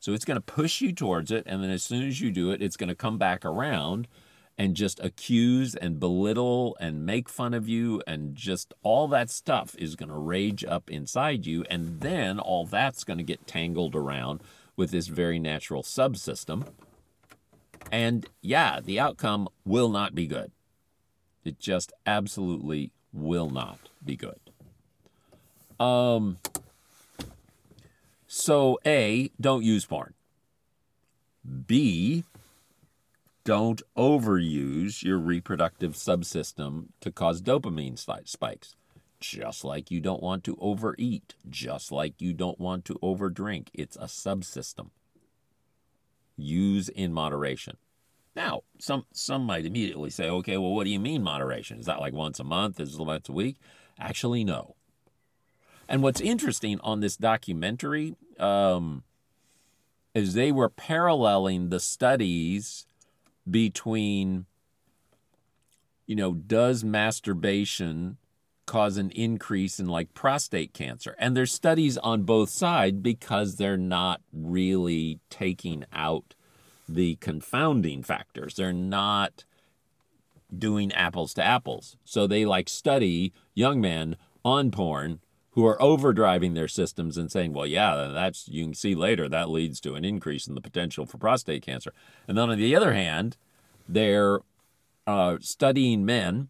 So 0.00 0.12
it's 0.12 0.24
going 0.24 0.38
to 0.38 0.40
push 0.40 0.80
you 0.80 0.92
towards 0.92 1.30
it. 1.30 1.44
And 1.46 1.62
then 1.62 1.70
as 1.70 1.82
soon 1.82 2.06
as 2.06 2.20
you 2.20 2.30
do 2.30 2.50
it, 2.50 2.62
it's 2.62 2.76
going 2.76 2.88
to 2.88 2.94
come 2.94 3.18
back 3.18 3.44
around 3.44 4.08
and 4.62 4.76
just 4.76 5.00
accuse 5.00 5.74
and 5.74 5.98
belittle 5.98 6.76
and 6.78 7.04
make 7.04 7.28
fun 7.28 7.52
of 7.52 7.68
you. 7.68 8.00
And 8.06 8.36
just 8.36 8.72
all 8.84 9.08
that 9.08 9.28
stuff 9.28 9.74
is 9.76 9.96
going 9.96 10.08
to 10.08 10.14
rage 10.14 10.64
up 10.64 10.88
inside 10.88 11.46
you. 11.46 11.64
And 11.68 11.98
then 11.98 12.38
all 12.38 12.64
that's 12.64 13.02
going 13.02 13.18
to 13.18 13.24
get 13.24 13.44
tangled 13.44 13.96
around 13.96 14.40
with 14.76 14.92
this 14.92 15.08
very 15.08 15.40
natural 15.40 15.82
subsystem. 15.82 16.68
And 17.90 18.24
yeah, 18.40 18.78
the 18.78 19.00
outcome 19.00 19.48
will 19.64 19.88
not 19.88 20.14
be 20.14 20.28
good. 20.28 20.52
It 21.44 21.58
just 21.58 21.92
absolutely 22.06 22.92
will 23.12 23.50
not 23.50 23.80
be 24.04 24.14
good. 24.14 24.38
Um, 25.80 26.38
so, 28.28 28.78
A, 28.86 29.32
don't 29.40 29.64
use 29.64 29.84
porn. 29.86 30.14
B, 31.66 32.22
don't 33.44 33.82
overuse 33.96 35.02
your 35.02 35.18
reproductive 35.18 35.94
subsystem 35.94 36.86
to 37.00 37.10
cause 37.10 37.42
dopamine 37.42 37.98
spikes. 37.98 38.76
Just 39.20 39.64
like 39.64 39.90
you 39.90 40.00
don't 40.00 40.22
want 40.22 40.42
to 40.44 40.56
overeat, 40.60 41.34
just 41.48 41.92
like 41.92 42.20
you 42.20 42.32
don't 42.32 42.58
want 42.58 42.84
to 42.86 42.94
overdrink. 43.02 43.68
It's 43.72 43.96
a 43.96 44.06
subsystem. 44.06 44.90
Use 46.36 46.88
in 46.88 47.12
moderation. 47.12 47.76
Now, 48.34 48.62
some 48.78 49.04
some 49.12 49.44
might 49.44 49.66
immediately 49.66 50.10
say, 50.10 50.28
okay, 50.28 50.56
well, 50.56 50.74
what 50.74 50.84
do 50.84 50.90
you 50.90 50.98
mean 50.98 51.22
moderation? 51.22 51.78
Is 51.78 51.86
that 51.86 52.00
like 52.00 52.14
once 52.14 52.40
a 52.40 52.44
month? 52.44 52.80
Is 52.80 52.94
it 52.94 53.02
once 53.02 53.28
a 53.28 53.32
week? 53.32 53.58
Actually, 53.98 54.42
no. 54.42 54.74
And 55.88 56.02
what's 56.02 56.20
interesting 56.20 56.80
on 56.80 57.00
this 57.00 57.16
documentary 57.16 58.16
um, 58.38 59.04
is 60.14 60.34
they 60.34 60.50
were 60.50 60.70
paralleling 60.70 61.68
the 61.68 61.80
studies 61.80 62.86
between, 63.50 64.46
you 66.06 66.16
know, 66.16 66.34
does 66.34 66.84
masturbation 66.84 68.18
cause 68.66 68.96
an 68.96 69.10
increase 69.10 69.80
in 69.80 69.86
like 69.88 70.14
prostate 70.14 70.72
cancer? 70.72 71.14
And 71.18 71.36
there's 71.36 71.52
studies 71.52 71.98
on 71.98 72.22
both 72.22 72.48
sides 72.50 72.98
because 73.00 73.56
they're 73.56 73.76
not 73.76 74.20
really 74.32 75.20
taking 75.30 75.84
out 75.92 76.34
the 76.88 77.16
confounding 77.16 78.02
factors. 78.02 78.54
They're 78.54 78.72
not 78.72 79.44
doing 80.56 80.92
apples 80.92 81.34
to 81.34 81.42
apples. 81.42 81.96
So 82.04 82.26
they 82.26 82.44
like 82.44 82.68
study 82.68 83.32
young 83.54 83.80
men 83.80 84.16
on 84.44 84.70
porn 84.70 85.20
who 85.52 85.66
are 85.66 85.78
overdriving 85.78 86.54
their 86.54 86.68
systems 86.68 87.18
and 87.18 87.30
saying, 87.30 87.52
well, 87.52 87.66
yeah, 87.66 88.10
that's, 88.12 88.48
you 88.48 88.64
can 88.64 88.74
see 88.74 88.94
later, 88.94 89.28
that 89.28 89.50
leads 89.50 89.80
to 89.80 89.94
an 89.94 90.04
increase 90.04 90.46
in 90.46 90.54
the 90.54 90.60
potential 90.60 91.04
for 91.04 91.18
prostate 91.18 91.62
cancer. 91.62 91.92
And 92.26 92.38
then 92.38 92.50
on 92.50 92.58
the 92.58 92.74
other 92.74 92.94
hand, 92.94 93.36
they're 93.86 94.40
uh, 95.06 95.36
studying 95.40 96.06
men 96.06 96.48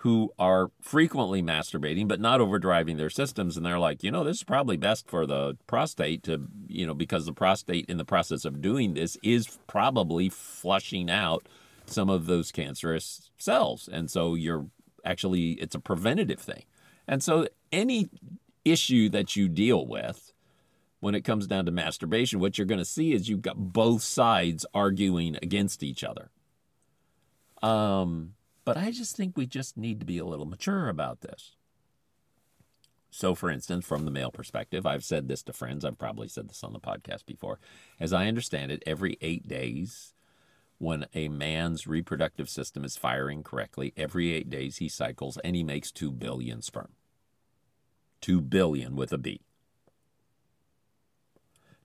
who 0.00 0.32
are 0.38 0.70
frequently 0.80 1.42
masturbating 1.42 2.08
but 2.08 2.20
not 2.20 2.40
overdriving 2.40 2.96
their 2.96 3.10
systems 3.10 3.56
and 3.56 3.66
they're 3.66 3.78
like 3.78 4.02
you 4.02 4.10
know 4.10 4.24
this 4.24 4.38
is 4.38 4.42
probably 4.42 4.78
best 4.78 5.06
for 5.06 5.26
the 5.26 5.56
prostate 5.66 6.22
to 6.22 6.46
you 6.68 6.86
know 6.86 6.94
because 6.94 7.26
the 7.26 7.34
prostate 7.34 7.84
in 7.86 7.98
the 7.98 8.04
process 8.04 8.46
of 8.46 8.62
doing 8.62 8.94
this 8.94 9.18
is 9.22 9.58
probably 9.66 10.30
flushing 10.30 11.10
out 11.10 11.46
some 11.84 12.08
of 12.08 12.24
those 12.24 12.50
cancerous 12.50 13.30
cells 13.36 13.90
and 13.92 14.10
so 14.10 14.34
you're 14.34 14.66
actually 15.04 15.52
it's 15.52 15.74
a 15.74 15.80
preventative 15.80 16.40
thing 16.40 16.64
and 17.10 17.22
so 17.22 17.46
any 17.70 18.08
issue 18.64 19.10
that 19.10 19.36
you 19.36 19.48
deal 19.48 19.86
with 19.86 20.32
when 21.00 21.14
it 21.14 21.22
comes 21.22 21.46
down 21.46 21.66
to 21.66 21.70
masturbation 21.70 22.40
what 22.40 22.56
you're 22.56 22.66
going 22.66 22.78
to 22.78 22.84
see 22.84 23.12
is 23.12 23.28
you've 23.28 23.42
got 23.42 23.56
both 23.56 24.02
sides 24.02 24.64
arguing 24.72 25.36
against 25.42 25.82
each 25.82 26.02
other 26.02 26.30
um 27.62 28.32
but 28.64 28.76
I 28.76 28.90
just 28.90 29.16
think 29.16 29.36
we 29.36 29.46
just 29.46 29.76
need 29.76 30.00
to 30.00 30.06
be 30.06 30.18
a 30.18 30.24
little 30.24 30.46
mature 30.46 30.88
about 30.88 31.22
this. 31.22 31.56
So, 33.10 33.34
for 33.34 33.50
instance, 33.50 33.84
from 33.84 34.04
the 34.04 34.10
male 34.10 34.30
perspective, 34.30 34.86
I've 34.86 35.04
said 35.04 35.26
this 35.26 35.42
to 35.44 35.52
friends, 35.52 35.84
I've 35.84 35.98
probably 35.98 36.28
said 36.28 36.48
this 36.48 36.62
on 36.62 36.72
the 36.72 36.78
podcast 36.78 37.26
before. 37.26 37.58
As 37.98 38.12
I 38.12 38.28
understand 38.28 38.70
it, 38.70 38.84
every 38.86 39.18
eight 39.20 39.48
days, 39.48 40.14
when 40.78 41.06
a 41.14 41.28
man's 41.28 41.88
reproductive 41.88 42.48
system 42.48 42.84
is 42.84 42.96
firing 42.96 43.42
correctly, 43.42 43.92
every 43.96 44.30
eight 44.30 44.48
days 44.48 44.76
he 44.76 44.88
cycles 44.88 45.36
and 45.38 45.56
he 45.56 45.64
makes 45.64 45.90
2 45.90 46.12
billion 46.12 46.62
sperm. 46.62 46.90
2 48.20 48.40
billion 48.40 48.96
with 48.96 49.12
a 49.12 49.18
B. 49.18 49.40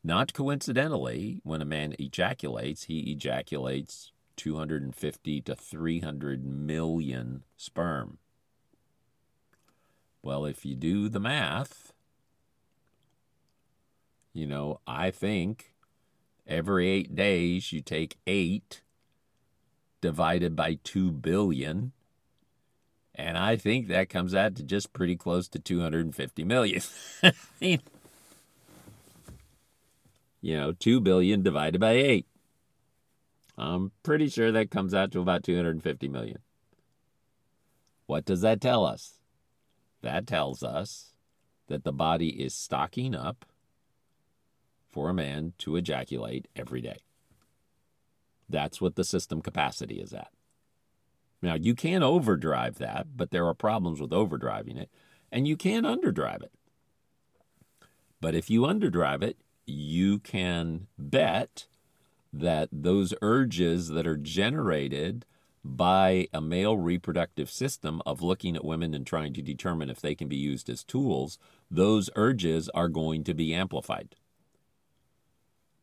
Not 0.03 0.33
coincidentally, 0.33 1.41
when 1.43 1.61
a 1.61 1.65
man 1.65 1.95
ejaculates, 1.97 2.83
he 2.83 3.11
ejaculates 3.11 4.11
250 4.35 5.41
to 5.41 5.55
300 5.55 6.45
million 6.45 7.43
sperm. 7.57 8.19
Well, 10.21 10.45
if 10.45 10.65
you 10.65 10.75
do 10.75 11.09
the 11.09 11.19
math, 11.19 11.93
you 14.33 14.45
know, 14.45 14.79
I 14.85 15.11
think 15.11 15.73
every 16.45 16.89
eight 16.89 17.15
days 17.15 17.71
you 17.71 17.81
take 17.81 18.17
eight 18.27 18.81
divided 20.01 20.55
by 20.55 20.77
2 20.83 21.09
billion, 21.11 21.93
And 23.17 23.37
I 23.37 23.55
think 23.55 23.87
that 23.87 24.09
comes 24.09 24.35
out 24.35 24.55
to 24.55 24.63
just 24.63 24.91
pretty 24.91 25.15
close 25.15 25.47
to 25.49 25.59
250 25.59 26.43
million. 26.43 26.81
You 30.41 30.57
know, 30.57 30.73
2 30.73 31.01
billion 31.01 31.41
divided 31.41 31.81
by 31.81 31.93
8. 31.93 32.27
I'm 33.57 33.91
pretty 34.03 34.29
sure 34.29 34.51
that 34.51 34.69
comes 34.69 34.93
out 34.93 35.11
to 35.13 35.19
about 35.19 35.43
250 35.43 36.07
million. 36.07 36.37
What 38.05 38.25
does 38.25 38.41
that 38.41 38.61
tell 38.61 38.85
us? 38.85 39.13
That 40.03 40.27
tells 40.27 40.61
us 40.61 41.13
that 41.65 41.83
the 41.83 41.91
body 41.91 42.43
is 42.43 42.53
stocking 42.53 43.15
up 43.15 43.43
for 44.87 45.09
a 45.09 45.15
man 45.15 45.53
to 45.57 45.77
ejaculate 45.77 46.47
every 46.55 46.81
day. 46.81 46.99
That's 48.47 48.79
what 48.79 48.95
the 48.97 49.03
system 49.03 49.41
capacity 49.41 49.95
is 49.99 50.13
at. 50.13 50.29
Now, 51.45 51.53
you 51.53 51.75
can 51.75 52.01
overdrive 52.01 52.79
that, 52.79 53.15
but 53.15 53.29
there 53.29 53.45
are 53.45 53.53
problems 53.53 54.01
with 54.01 54.09
overdriving 54.09 54.77
it, 54.77 54.89
and 55.31 55.47
you 55.47 55.55
can 55.55 55.83
underdrive 55.83 56.41
it. 56.41 56.51
But 58.19 58.33
if 58.33 58.49
you 58.49 58.61
underdrive 58.61 59.21
it, 59.21 59.37
you 59.67 60.17
can 60.17 60.87
bet 60.97 61.67
that 62.33 62.69
those 62.71 63.13
urges 63.21 63.89
that 63.89 64.07
are 64.07 64.17
generated 64.17 65.23
by 65.63 66.27
a 66.33 66.41
male 66.41 66.77
reproductive 66.77 67.51
system 67.51 68.01
of 68.07 68.23
looking 68.23 68.55
at 68.55 68.65
women 68.65 68.95
and 68.95 69.05
trying 69.05 69.33
to 69.33 69.43
determine 69.43 69.91
if 69.91 70.01
they 70.01 70.15
can 70.15 70.27
be 70.27 70.35
used 70.35 70.67
as 70.67 70.83
tools, 70.83 71.37
those 71.69 72.09
urges 72.15 72.69
are 72.69 72.87
going 72.87 73.23
to 73.23 73.35
be 73.35 73.53
amplified. 73.53 74.15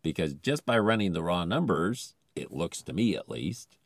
Because 0.02 0.34
just 0.34 0.66
by 0.66 0.76
running 0.76 1.12
the 1.12 1.22
raw 1.22 1.44
numbers, 1.44 2.14
it 2.34 2.50
looks 2.50 2.82
to 2.82 2.92
me 2.92 3.14
at 3.14 3.28
least, 3.28 3.76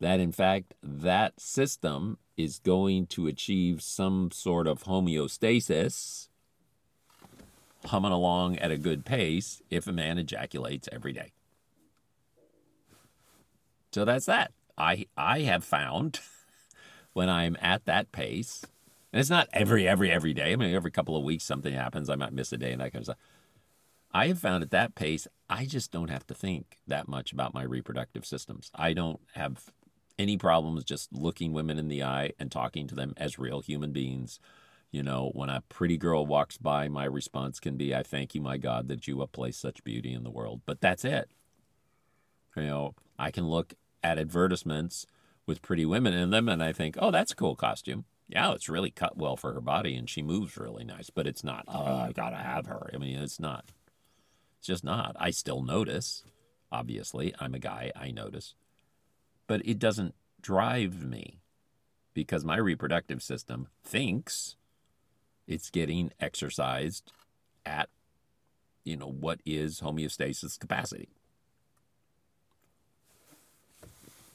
that 0.00 0.20
in 0.20 0.32
fact 0.32 0.74
that 0.82 1.40
system 1.40 2.18
is 2.36 2.60
going 2.60 3.06
to 3.06 3.26
achieve 3.26 3.82
some 3.82 4.30
sort 4.30 4.66
of 4.66 4.84
homeostasis, 4.84 6.28
humming 7.86 8.12
along 8.12 8.58
at 8.58 8.70
a 8.70 8.78
good 8.78 9.04
pace 9.04 9.60
if 9.70 9.86
a 9.86 9.92
man 9.92 10.18
ejaculates 10.18 10.88
every 10.92 11.12
day. 11.12 11.32
So 13.92 14.04
that's 14.04 14.26
that. 14.26 14.52
I 14.76 15.06
I 15.16 15.40
have 15.40 15.64
found 15.64 16.20
when 17.12 17.28
I'm 17.28 17.56
at 17.60 17.84
that 17.86 18.12
pace, 18.12 18.64
and 19.12 19.18
it's 19.18 19.30
not 19.30 19.48
every 19.52 19.88
every 19.88 20.10
every 20.10 20.34
day. 20.34 20.52
I 20.52 20.56
mean, 20.56 20.72
every 20.74 20.92
couple 20.92 21.16
of 21.16 21.24
weeks 21.24 21.44
something 21.44 21.74
happens. 21.74 22.08
I 22.08 22.14
might 22.14 22.32
miss 22.32 22.52
a 22.52 22.58
day 22.58 22.72
and 22.72 22.80
that 22.80 22.92
kind 22.92 23.02
of 23.02 23.06
stuff. 23.06 23.18
I 24.12 24.28
have 24.28 24.38
found 24.38 24.62
at 24.62 24.70
that 24.70 24.94
pace, 24.94 25.28
I 25.50 25.66
just 25.66 25.92
don't 25.92 26.08
have 26.08 26.26
to 26.28 26.34
think 26.34 26.78
that 26.86 27.08
much 27.08 27.32
about 27.32 27.52
my 27.52 27.62
reproductive 27.62 28.24
systems. 28.24 28.70
I 28.74 28.94
don't 28.94 29.20
have 29.34 29.70
any 30.18 30.36
problems 30.36 30.84
just 30.84 31.12
looking 31.12 31.52
women 31.52 31.78
in 31.78 31.88
the 31.88 32.02
eye 32.02 32.32
and 32.38 32.50
talking 32.50 32.86
to 32.88 32.94
them 32.94 33.14
as 33.16 33.38
real 33.38 33.60
human 33.60 33.92
beings. 33.92 34.40
You 34.90 35.02
know, 35.02 35.30
when 35.34 35.50
a 35.50 35.62
pretty 35.68 35.98
girl 35.98 36.26
walks 36.26 36.56
by, 36.56 36.88
my 36.88 37.04
response 37.04 37.60
can 37.60 37.76
be, 37.76 37.94
I 37.94 38.02
thank 38.02 38.34
you, 38.34 38.40
my 38.40 38.56
God, 38.56 38.88
that 38.88 39.06
you 39.06 39.20
have 39.20 39.32
placed 39.32 39.60
such 39.60 39.84
beauty 39.84 40.14
in 40.14 40.24
the 40.24 40.30
world. 40.30 40.62
But 40.64 40.80
that's 40.80 41.04
it. 41.04 41.30
You 42.56 42.62
know, 42.62 42.94
I 43.18 43.30
can 43.30 43.46
look 43.46 43.74
at 44.02 44.18
advertisements 44.18 45.06
with 45.46 45.62
pretty 45.62 45.84
women 45.84 46.14
in 46.14 46.30
them 46.30 46.48
and 46.48 46.62
I 46.62 46.72
think, 46.72 46.96
oh, 46.98 47.10
that's 47.10 47.32
a 47.32 47.36
cool 47.36 47.54
costume. 47.54 48.04
Yeah, 48.28 48.52
it's 48.52 48.68
really 48.68 48.90
cut 48.90 49.16
well 49.16 49.36
for 49.36 49.52
her 49.52 49.60
body 49.60 49.94
and 49.94 50.08
she 50.08 50.22
moves 50.22 50.56
really 50.56 50.84
nice, 50.84 51.10
but 51.10 51.26
it's 51.26 51.44
not, 51.44 51.64
oh, 51.68 51.96
I 51.96 52.12
gotta 52.12 52.36
have 52.36 52.66
her. 52.66 52.90
I 52.92 52.98
mean, 52.98 53.18
it's 53.18 53.40
not. 53.40 53.72
It's 54.58 54.66
just 54.66 54.84
not. 54.84 55.16
I 55.18 55.30
still 55.30 55.62
notice, 55.62 56.24
obviously. 56.72 57.34
I'm 57.38 57.54
a 57.54 57.58
guy, 57.58 57.92
I 57.94 58.10
notice. 58.10 58.54
But 59.48 59.62
it 59.64 59.80
doesn't 59.80 60.14
drive 60.40 61.04
me 61.04 61.40
because 62.14 62.44
my 62.44 62.56
reproductive 62.56 63.22
system 63.22 63.66
thinks 63.82 64.54
it's 65.48 65.70
getting 65.70 66.12
exercised 66.20 67.12
at, 67.66 67.88
you 68.84 68.96
know, 68.96 69.10
what 69.10 69.40
is 69.44 69.80
homeostasis 69.80 70.58
capacity. 70.58 71.08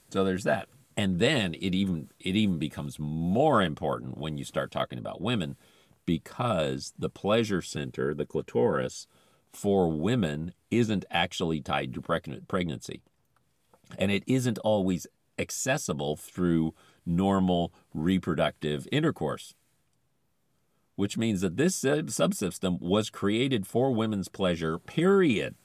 So 0.10 0.23
there's 0.23 0.43
that. 0.43 0.67
And 0.95 1.19
then 1.19 1.56
it 1.56 1.73
even 1.73 2.10
it 2.19 2.36
even 2.36 2.60
becomes 2.60 2.99
more 2.99 3.62
important 3.62 4.17
when 4.17 4.38
you 4.38 4.43
start 4.43 4.71
talking 4.71 4.99
about 4.99 5.21
women 5.21 5.56
because 6.06 6.93
the 6.97 7.10
pleasure 7.10 7.62
center, 7.62 8.13
the 8.13 8.26
clitoris 8.26 9.08
for 9.52 9.89
women 9.89 10.54
isn't 10.69 11.06
actually 11.10 11.62
tied 11.62 11.93
to 11.93 12.02
pregnancy. 12.47 13.02
And 13.97 14.12
it 14.12 14.23
isn't 14.27 14.58
always 14.60 15.08
accessible 15.38 16.15
through 16.15 16.73
normal 17.06 17.73
reproductive 17.93 18.88
intercourse. 18.91 19.56
Which 20.95 21.17
means 21.17 21.41
that 21.41 21.58
this 21.58 21.82
subsystem 21.82 22.79
was 22.79 23.10
created 23.10 23.65
for 23.65 23.91
women's 23.91 24.27
pleasure, 24.27 24.77
period. 24.77 25.56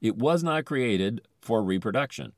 It 0.00 0.16
was 0.16 0.42
not 0.42 0.64
created 0.64 1.20
for 1.40 1.62
reproduction. 1.62 2.32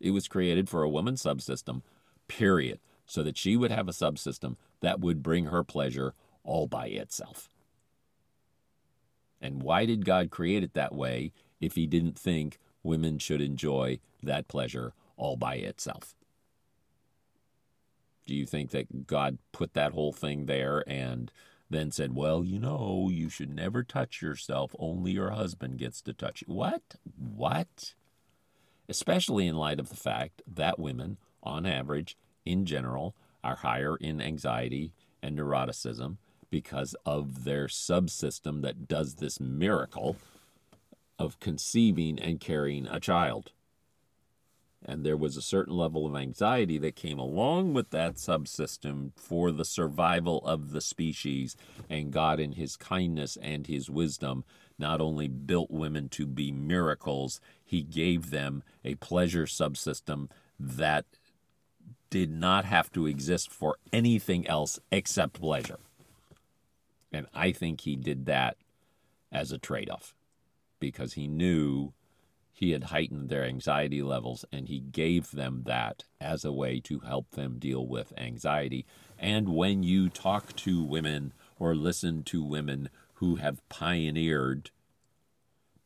It 0.00 0.10
was 0.10 0.28
created 0.28 0.68
for 0.68 0.82
a 0.82 0.88
woman's 0.88 1.22
subsystem, 1.22 1.82
period, 2.28 2.80
so 3.06 3.22
that 3.22 3.36
she 3.36 3.56
would 3.56 3.70
have 3.70 3.88
a 3.88 3.92
subsystem 3.92 4.56
that 4.80 5.00
would 5.00 5.22
bring 5.22 5.46
her 5.46 5.62
pleasure 5.62 6.14
all 6.42 6.66
by 6.66 6.86
itself. 6.86 7.48
And 9.40 9.62
why 9.62 9.84
did 9.84 10.04
God 10.06 10.30
create 10.30 10.62
it 10.62 10.74
that 10.74 10.94
way 10.94 11.32
if 11.60 11.74
he 11.74 11.86
didn't 11.86 12.18
think 12.18 12.58
women 12.84 13.18
should 13.18 13.40
enjoy 13.40 13.98
that 14.22 14.46
pleasure 14.46 14.92
all 15.16 15.36
by 15.36 15.56
itself? 15.56 16.14
Do 18.26 18.34
you 18.34 18.46
think 18.46 18.70
that 18.70 19.06
God 19.06 19.38
put 19.52 19.74
that 19.74 19.92
whole 19.92 20.12
thing 20.12 20.46
there 20.46 20.84
and 20.86 21.30
then 21.68 21.90
said, 21.90 22.14
well, 22.14 22.44
you 22.44 22.58
know, 22.58 23.08
you 23.10 23.28
should 23.28 23.54
never 23.54 23.82
touch 23.82 24.22
yourself, 24.22 24.74
only 24.78 25.10
your 25.10 25.30
husband 25.30 25.78
gets 25.78 26.00
to 26.02 26.12
touch 26.12 26.42
you? 26.46 26.54
What? 26.54 26.82
What? 27.18 27.94
especially 28.88 29.46
in 29.46 29.56
light 29.56 29.80
of 29.80 29.88
the 29.88 29.96
fact 29.96 30.42
that 30.46 30.78
women, 30.78 31.16
on 31.42 31.66
average, 31.66 32.16
in 32.44 32.66
general, 32.66 33.14
are 33.42 33.56
higher 33.56 33.96
in 33.96 34.20
anxiety 34.20 34.92
and 35.22 35.38
neuroticism 35.38 36.16
because 36.50 36.94
of 37.04 37.44
their 37.44 37.66
subsystem 37.66 38.62
that 38.62 38.86
does 38.86 39.14
this 39.16 39.40
miracle 39.40 40.16
of 41.18 41.40
conceiving 41.40 42.18
and 42.18 42.40
carrying 42.40 42.86
a 42.86 43.00
child. 43.00 43.52
And 44.84 45.04
there 45.04 45.16
was 45.16 45.36
a 45.36 45.42
certain 45.42 45.74
level 45.74 46.06
of 46.06 46.14
anxiety 46.14 46.76
that 46.78 46.96
came 46.96 47.18
along 47.18 47.72
with 47.72 47.90
that 47.90 48.16
subsystem 48.16 49.12
for 49.16 49.50
the 49.50 49.64
survival 49.64 50.44
of 50.44 50.72
the 50.72 50.82
species. 50.82 51.56
And 51.88 52.12
God, 52.12 52.38
in 52.38 52.52
His 52.52 52.76
kindness 52.76 53.38
and 53.40 53.66
His 53.66 53.88
wisdom, 53.88 54.44
not 54.78 55.00
only 55.00 55.26
built 55.26 55.70
women 55.70 56.10
to 56.10 56.26
be 56.26 56.52
miracles, 56.52 57.40
He 57.64 57.82
gave 57.82 58.30
them 58.30 58.62
a 58.84 58.96
pleasure 58.96 59.46
subsystem 59.46 60.28
that 60.60 61.06
did 62.10 62.30
not 62.30 62.66
have 62.66 62.92
to 62.92 63.06
exist 63.06 63.50
for 63.50 63.78
anything 63.92 64.46
else 64.46 64.78
except 64.92 65.40
pleasure. 65.40 65.78
And 67.10 67.26
I 67.32 67.52
think 67.52 67.82
He 67.82 67.96
did 67.96 68.26
that 68.26 68.58
as 69.32 69.50
a 69.50 69.58
trade 69.58 69.88
off 69.88 70.14
because 70.90 71.14
He 71.14 71.28
knew 71.28 71.92
he 72.56 72.70
had 72.70 72.84
heightened 72.84 73.28
their 73.28 73.44
anxiety 73.44 74.00
levels 74.00 74.44
and 74.52 74.68
he 74.68 74.78
gave 74.78 75.32
them 75.32 75.64
that 75.66 76.04
as 76.20 76.44
a 76.44 76.52
way 76.52 76.78
to 76.80 77.00
help 77.00 77.32
them 77.32 77.58
deal 77.58 77.84
with 77.84 78.12
anxiety. 78.16 78.86
And 79.18 79.48
when 79.48 79.82
you 79.82 80.08
talk 80.08 80.54
to 80.56 80.82
women 80.82 81.32
or 81.58 81.74
listen 81.74 82.22
to 82.24 82.44
women 82.44 82.90
who 83.14 83.36
have 83.36 83.68
pioneered 83.68 84.70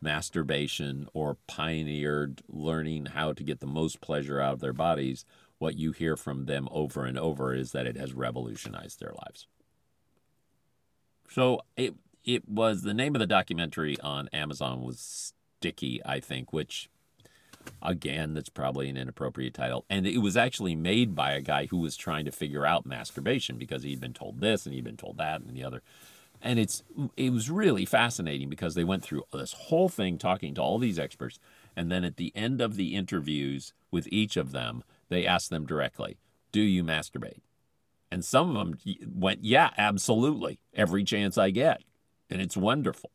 masturbation 0.02 1.08
or 1.14 1.38
pioneered 1.46 2.42
learning 2.48 3.06
how 3.06 3.32
to 3.32 3.42
get 3.42 3.61
the 3.61 3.66
most 3.66 4.02
pleasure 4.02 4.38
out 4.38 4.52
of 4.52 4.61
their 4.61 4.74
bodies, 4.74 5.24
what 5.56 5.78
you 5.78 5.92
hear 5.92 6.16
from 6.16 6.44
them 6.44 6.68
over 6.70 7.06
and 7.06 7.18
over 7.18 7.54
is 7.54 7.72
that 7.72 7.87
it 7.87 7.96
has 7.96 8.12
revolutionized 8.12 9.00
their 9.00 9.14
lives. 9.22 9.46
So 11.30 11.62
it 11.78 11.94
it 12.28 12.46
was 12.46 12.82
the 12.82 12.92
name 12.92 13.14
of 13.14 13.20
the 13.20 13.26
documentary 13.26 13.98
on 14.00 14.28
Amazon 14.34 14.82
was 14.82 15.32
Sticky, 15.58 16.02
I 16.04 16.20
think, 16.20 16.52
which 16.52 16.90
again, 17.82 18.34
that's 18.34 18.50
probably 18.50 18.90
an 18.90 18.98
inappropriate 18.98 19.54
title. 19.54 19.86
And 19.88 20.06
it 20.06 20.18
was 20.18 20.36
actually 20.36 20.74
made 20.74 21.14
by 21.14 21.32
a 21.32 21.40
guy 21.40 21.66
who 21.66 21.78
was 21.78 21.96
trying 21.96 22.26
to 22.26 22.30
figure 22.30 22.66
out 22.66 22.84
masturbation 22.84 23.56
because 23.56 23.82
he'd 23.82 24.00
been 24.00 24.12
told 24.12 24.40
this 24.40 24.66
and 24.66 24.74
he'd 24.74 24.84
been 24.84 24.98
told 24.98 25.16
that 25.16 25.40
and 25.40 25.56
the 25.56 25.64
other. 25.64 25.82
And 26.42 26.58
it's 26.58 26.82
it 27.16 27.32
was 27.32 27.50
really 27.50 27.86
fascinating 27.86 28.50
because 28.50 28.74
they 28.74 28.84
went 28.84 29.02
through 29.02 29.24
this 29.32 29.54
whole 29.54 29.88
thing 29.88 30.18
talking 30.18 30.54
to 30.54 30.60
all 30.60 30.78
these 30.78 30.98
experts, 30.98 31.40
and 31.74 31.90
then 31.90 32.04
at 32.04 32.18
the 32.18 32.30
end 32.36 32.60
of 32.60 32.76
the 32.76 32.94
interviews 32.94 33.72
with 33.90 34.06
each 34.12 34.36
of 34.36 34.52
them, 34.52 34.84
they 35.08 35.26
asked 35.26 35.48
them 35.48 35.64
directly, 35.66 36.18
"Do 36.52 36.60
you 36.60 36.84
masturbate?" 36.84 37.40
And 38.10 38.24
some 38.24 38.54
of 38.54 38.54
them 38.54 38.78
went, 39.18 39.44
"Yeah, 39.44 39.70
absolutely, 39.76 40.60
every 40.74 41.02
chance 41.02 41.36
I 41.36 41.50
get," 41.50 41.82
and 42.30 42.40
it's 42.40 42.56
wonderful. 42.56 43.10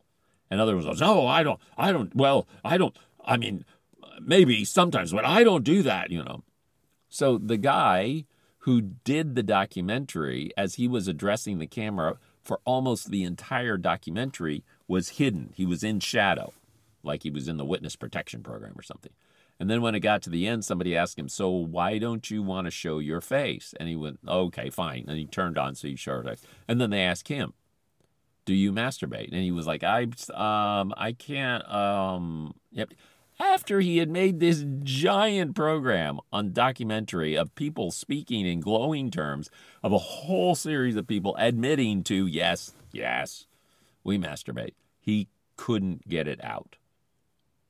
And 0.50 0.60
other 0.60 0.74
ones 0.74 0.86
goes, 0.86 1.00
"No, 1.00 1.26
I 1.26 1.42
don't. 1.42 1.60
I 1.76 1.92
don't. 1.92 2.14
Well, 2.14 2.46
I 2.64 2.78
don't. 2.78 2.96
I 3.24 3.36
mean, 3.36 3.64
maybe 4.20 4.64
sometimes, 4.64 5.12
but 5.12 5.24
I 5.24 5.44
don't 5.44 5.64
do 5.64 5.82
that." 5.82 6.10
You 6.10 6.22
know. 6.24 6.42
So 7.08 7.38
the 7.38 7.56
guy 7.56 8.24
who 8.58 8.80
did 8.80 9.34
the 9.34 9.42
documentary 9.42 10.50
as 10.56 10.76
he 10.76 10.88
was 10.88 11.06
addressing 11.06 11.58
the 11.58 11.66
camera 11.66 12.18
for 12.42 12.60
almost 12.64 13.10
the 13.10 13.22
entire 13.22 13.76
documentary 13.76 14.64
was 14.88 15.10
hidden. 15.10 15.52
He 15.54 15.66
was 15.66 15.82
in 15.82 16.00
shadow, 16.00 16.52
like 17.02 17.22
he 17.22 17.30
was 17.30 17.48
in 17.48 17.56
the 17.56 17.64
witness 17.64 17.96
protection 17.96 18.42
program 18.42 18.74
or 18.76 18.82
something. 18.82 19.12
And 19.60 19.70
then 19.70 19.82
when 19.82 19.94
it 19.94 20.00
got 20.00 20.22
to 20.22 20.30
the 20.30 20.46
end, 20.46 20.64
somebody 20.64 20.96
asked 20.96 21.18
him, 21.18 21.28
So 21.28 21.48
why 21.50 21.98
don't 21.98 22.28
you 22.30 22.42
want 22.42 22.66
to 22.66 22.70
show 22.70 22.98
your 22.98 23.20
face? 23.20 23.74
And 23.78 23.88
he 23.88 23.96
went, 23.96 24.18
Okay, 24.26 24.70
fine. 24.70 25.04
And 25.08 25.16
he 25.16 25.26
turned 25.26 25.56
on 25.56 25.74
so 25.74 25.88
he 25.88 25.96
showed 25.96 26.26
it. 26.26 26.40
And 26.66 26.80
then 26.80 26.90
they 26.90 27.02
asked 27.02 27.28
him, 27.28 27.54
Do 28.44 28.54
you 28.54 28.72
masturbate? 28.72 29.32
And 29.32 29.42
he 29.42 29.50
was 29.52 29.66
like, 29.66 29.82
I 29.82 30.02
um 30.34 30.94
I 30.96 31.12
can't 31.12 31.66
um 31.72 32.54
yep. 32.70 32.92
After 33.40 33.80
he 33.80 33.98
had 33.98 34.10
made 34.10 34.38
this 34.38 34.64
giant 34.84 35.56
program 35.56 36.20
on 36.32 36.52
documentary 36.52 37.36
of 37.36 37.54
people 37.56 37.90
speaking 37.90 38.46
in 38.46 38.60
glowing 38.60 39.10
terms 39.10 39.50
of 39.82 39.92
a 39.92 39.98
whole 39.98 40.54
series 40.54 40.94
of 40.94 41.08
people 41.08 41.34
admitting 41.36 42.04
to 42.04 42.26
yes, 42.26 42.74
yes, 42.92 43.46
we 44.04 44.18
masturbate. 44.18 44.74
He 45.00 45.28
couldn't 45.56 46.08
get 46.08 46.28
it 46.28 46.42
out. 46.44 46.76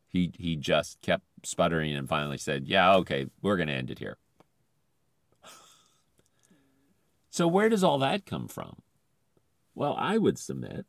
He 0.07 0.33
he 0.39 0.55
just 0.57 1.01
kept 1.01 1.25
sputtering 1.45 1.95
and 1.95 2.09
finally 2.09 2.39
said, 2.39 2.67
"Yeah, 2.69 2.95
okay, 2.97 3.27
we're 3.43 3.57
going 3.57 3.69
to 3.69 3.75
end 3.75 3.91
it 3.91 3.99
here." 3.99 4.19
so 7.31 7.49
where 7.49 7.69
does 7.69 7.83
all 7.83 7.99
that 7.99 8.27
come 8.27 8.49
from? 8.49 8.77
Well, 9.75 9.95
I 9.99 10.19
would 10.19 10.39
submit 10.39 10.87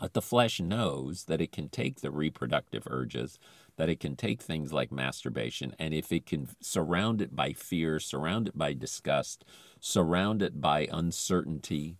that 0.00 0.12
the 0.12 0.22
flesh 0.22 0.60
knows 0.60 1.24
that 1.24 1.40
it 1.40 1.50
can 1.50 1.68
take 1.68 2.00
the 2.00 2.10
reproductive 2.10 2.86
urges, 2.88 3.38
that 3.76 3.88
it 3.88 3.98
can 3.98 4.14
take 4.14 4.40
things 4.40 4.72
like 4.72 4.92
masturbation, 4.92 5.74
and 5.78 5.92
if 5.92 6.12
it 6.12 6.26
can 6.26 6.48
surround 6.60 7.20
it 7.20 7.34
by 7.34 7.52
fear, 7.52 7.98
surround 7.98 8.48
it 8.48 8.56
by 8.56 8.72
disgust, 8.74 9.44
surround 9.80 10.42
it 10.42 10.60
by 10.60 10.86
uncertainty, 10.92 11.96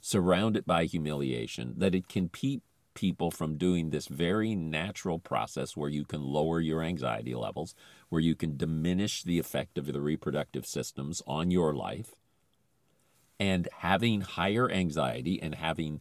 surround 0.00 0.56
it 0.56 0.66
by 0.66 0.84
humiliation, 0.84 1.74
that 1.76 1.94
it 1.94 2.08
can 2.08 2.28
keep 2.28 2.62
people 2.94 3.30
from 3.30 3.58
doing 3.58 3.90
this 3.90 4.06
very 4.06 4.54
natural 4.54 5.18
process 5.18 5.76
where 5.76 5.90
you 5.90 6.04
can 6.04 6.22
lower 6.22 6.60
your 6.60 6.82
anxiety 6.82 7.34
levels, 7.34 7.74
where 8.08 8.22
you 8.22 8.34
can 8.34 8.56
diminish 8.56 9.22
the 9.22 9.38
effect 9.38 9.76
of 9.76 9.92
the 9.92 10.00
reproductive 10.00 10.64
systems 10.66 11.20
on 11.26 11.50
your 11.50 11.74
life. 11.74 12.14
And 13.38 13.68
having 13.78 14.22
higher 14.22 14.70
anxiety 14.70 15.40
and 15.42 15.54
having 15.54 16.00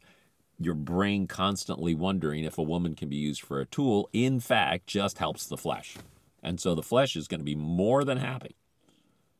your 0.59 0.75
brain 0.75 1.27
constantly 1.27 1.93
wondering 1.93 2.43
if 2.43 2.57
a 2.57 2.63
woman 2.63 2.95
can 2.95 3.09
be 3.09 3.17
used 3.17 3.41
for 3.41 3.59
a 3.59 3.65
tool, 3.65 4.09
in 4.13 4.39
fact, 4.39 4.87
just 4.87 5.17
helps 5.17 5.45
the 5.45 5.57
flesh. 5.57 5.97
And 6.41 6.59
so 6.59 6.75
the 6.75 6.83
flesh 6.83 7.15
is 7.15 7.27
going 7.27 7.41
to 7.41 7.45
be 7.45 7.55
more 7.55 8.03
than 8.03 8.19
happy 8.19 8.55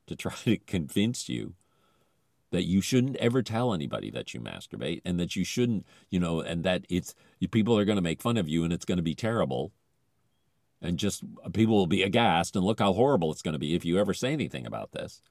to 0.07 0.15
try 0.15 0.33
to 0.43 0.57
convince 0.57 1.29
you 1.29 1.53
that 2.51 2.63
you 2.63 2.81
shouldn't 2.81 3.17
ever 3.17 3.41
tell 3.41 3.73
anybody 3.73 4.09
that 4.11 4.33
you 4.33 4.39
masturbate 4.39 5.01
and 5.03 5.19
that 5.19 5.35
you 5.35 5.43
shouldn't, 5.43 5.85
you 6.09 6.19
know, 6.19 6.41
and 6.41 6.63
that 6.63 6.85
it's 6.89 7.13
people 7.51 7.77
are 7.77 7.85
going 7.85 7.97
to 7.97 8.01
make 8.01 8.21
fun 8.21 8.37
of 8.37 8.47
you 8.47 8.63
and 8.63 8.71
it's 8.71 8.85
going 8.85 8.97
to 8.97 9.03
be 9.03 9.15
terrible. 9.15 9.71
And 10.81 10.97
just 10.97 11.23
uh, 11.43 11.49
people 11.49 11.75
will 11.75 11.87
be 11.87 12.03
aghast 12.03 12.55
and 12.55 12.63
look 12.63 12.79
how 12.79 12.93
horrible 12.93 13.31
it's 13.31 13.41
going 13.41 13.53
to 13.53 13.59
be 13.59 13.75
if 13.75 13.83
you 13.85 13.97
ever 13.97 14.13
say 14.13 14.31
anything 14.31 14.65
about 14.65 14.91
this. 14.91 15.21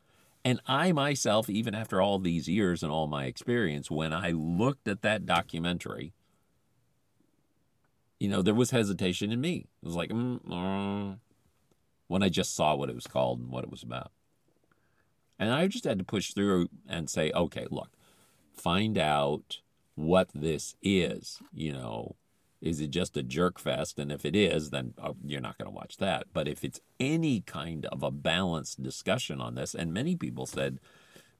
And 0.44 0.60
I 0.66 0.92
myself, 0.92 1.48
even 1.48 1.74
after 1.74 2.02
all 2.02 2.18
these 2.18 2.48
years 2.48 2.82
and 2.82 2.92
all 2.92 3.06
my 3.06 3.24
experience, 3.24 3.90
when 3.90 4.12
I 4.12 4.32
looked 4.32 4.86
at 4.86 5.00
that 5.00 5.24
documentary, 5.24 6.12
you 8.20 8.28
know, 8.28 8.42
there 8.42 8.54
was 8.54 8.70
hesitation 8.70 9.32
in 9.32 9.40
me. 9.40 9.66
It 9.82 9.86
was 9.86 9.96
like, 9.96 10.10
mm, 10.10 10.40
uh, 10.50 11.16
when 12.08 12.22
I 12.22 12.28
just 12.28 12.54
saw 12.54 12.74
what 12.74 12.90
it 12.90 12.94
was 12.94 13.06
called 13.06 13.40
and 13.40 13.50
what 13.50 13.64
it 13.64 13.70
was 13.70 13.82
about. 13.82 14.12
And 15.38 15.50
I 15.50 15.66
just 15.66 15.84
had 15.84 15.98
to 15.98 16.04
push 16.04 16.32
through 16.32 16.68
and 16.88 17.08
say, 17.08 17.32
okay, 17.34 17.66
look, 17.70 17.90
find 18.52 18.98
out 18.98 19.60
what 19.94 20.28
this 20.34 20.76
is. 20.82 21.40
You 21.52 21.72
know, 21.72 22.16
is 22.64 22.80
it 22.80 22.90
just 22.90 23.16
a 23.18 23.22
jerk 23.22 23.58
fest? 23.58 23.98
And 23.98 24.10
if 24.10 24.24
it 24.24 24.34
is, 24.34 24.70
then 24.70 24.94
oh, 25.00 25.16
you're 25.22 25.42
not 25.42 25.58
going 25.58 25.66
to 25.66 25.76
watch 25.76 25.98
that. 25.98 26.28
But 26.32 26.48
if 26.48 26.64
it's 26.64 26.80
any 26.98 27.42
kind 27.42 27.84
of 27.86 28.02
a 28.02 28.10
balanced 28.10 28.82
discussion 28.82 29.38
on 29.38 29.54
this, 29.54 29.74
and 29.74 29.92
many 29.92 30.16
people 30.16 30.46
said, 30.46 30.80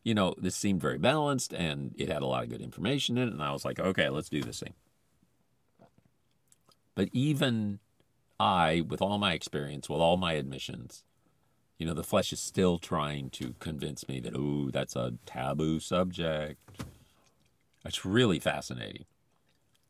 you 0.03 0.15
know, 0.15 0.35
this 0.37 0.55
seemed 0.55 0.83
very 0.83 0.99
balanced 0.99 1.55
and 1.55 1.95
it 1.97 2.11
had 2.11 2.21
a 2.21 2.27
lot 2.27 2.45
of 2.45 2.51
good 2.51 2.61
information 2.61 3.17
in 3.17 3.29
it. 3.29 3.33
And 3.33 3.43
I 3.43 3.53
was 3.53 3.65
like, 3.65 3.81
okay, 3.81 4.11
let's 4.11 4.29
do 4.29 4.43
this 4.43 4.61
thing. 4.61 4.75
But 6.95 7.09
even 7.13 7.79
I, 8.39 8.85
with 8.87 9.01
all 9.01 9.17
my 9.17 9.33
experience, 9.33 9.89
with 9.89 10.01
all 10.01 10.19
my 10.19 10.35
admissions, 10.35 11.05
you 11.79 11.87
know, 11.87 11.95
the 11.95 12.05
flesh 12.05 12.35
is 12.35 12.41
still 12.41 12.77
trying 12.77 13.31
to 13.31 13.55
convince 13.61 14.07
me 14.07 14.21
that, 14.21 14.37
oh, 14.37 14.71
that's 14.71 14.95
a 14.95 15.15
taboo 15.25 15.81
subject. 15.81 16.61
It's 17.83 18.05
really 18.05 18.39
fascinating. 18.39 19.07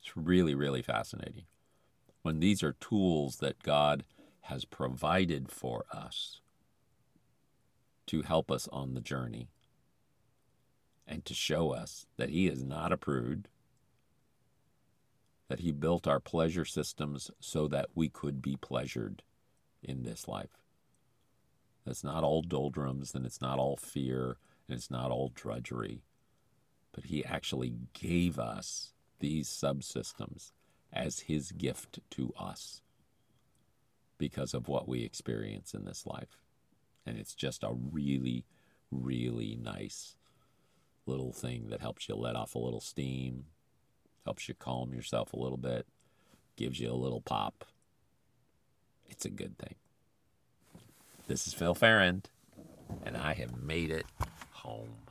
It's 0.05 0.17
really, 0.17 0.55
really 0.55 0.83
fascinating. 0.83 1.45
When 2.23 2.41
these 2.41 2.63
are 2.63 2.75
tools 2.75 3.37
that 3.39 3.63
God 3.63 4.05
has 4.43 4.67
provided 4.67 5.51
for 5.51 5.87
us 5.91 6.41
to 8.07 8.21
help 8.21 8.51
us 8.51 8.69
on 8.71 8.93
the 8.93 9.01
journey 9.01 9.49
and 11.07 11.25
to 11.25 11.33
show 11.33 11.71
us 11.71 12.07
that 12.19 12.29
He 12.29 12.49
is 12.49 12.63
not 12.63 12.93
a 12.93 12.99
prude, 12.99 13.49
that 15.49 15.61
He 15.61 15.73
built 15.73 16.07
our 16.07 16.21
pleasure 16.21 16.67
systems 16.67 17.31
so 17.41 17.67
that 17.69 17.87
we 17.95 18.11
could 18.11 18.43
be 18.43 18.57
pleasured 18.57 19.23
in 19.83 20.03
this 20.03 20.29
life. 20.29 20.61
It's 21.87 22.05
not 22.05 22.23
all 22.23 22.43
doldrums 22.43 23.15
and 23.15 23.25
it's 23.25 23.41
not 23.41 23.59
all 23.59 23.77
fear 23.77 24.37
and 24.69 24.77
it's 24.77 24.91
not 24.91 25.11
all 25.11 25.33
drudgery. 25.35 26.03
But 26.93 27.05
he 27.05 27.25
actually 27.25 27.75
gave 27.93 28.39
us 28.39 28.94
these 29.25 29.49
subsystems 29.49 30.53
as 30.93 31.21
his 31.21 31.51
gift 31.51 31.99
to 32.11 32.35
us 32.39 32.83
because 34.19 34.53
of 34.53 34.69
what 34.69 34.87
we 34.87 35.03
experience 35.03 35.73
in 35.73 35.87
this 35.87 36.05
life. 36.05 36.43
And 37.07 37.17
it's 37.17 37.35
just 37.35 37.63
a 37.63 37.73
really, 37.73 38.45
really 38.91 39.59
nice 39.59 40.17
little 41.07 41.33
thing 41.33 41.69
that 41.71 41.81
helps 41.81 42.07
you 42.07 42.15
let 42.15 42.37
off 42.37 42.55
a 42.55 42.59
little 42.59 42.83
steam, 42.83 43.47
helps 44.27 44.47
you 44.47 44.53
calm 44.53 44.93
yourself 44.93 45.33
a 45.33 45.39
little 45.39 45.57
bit, 45.57 45.87
gives 46.57 46.79
you 46.79 46.91
a 46.91 46.93
little 46.93 47.23
pop. 47.23 47.65
It's 49.09 49.25
a 49.25 49.31
good 49.31 49.57
thing. 49.57 49.77
This 51.29 51.47
is 51.47 51.55
Phil 51.55 51.75
Farrand, 51.75 52.29
and 53.07 53.17
I 53.17 53.33
have 53.33 53.57
made 53.57 53.91
it 53.91 54.05
home. 54.51 55.04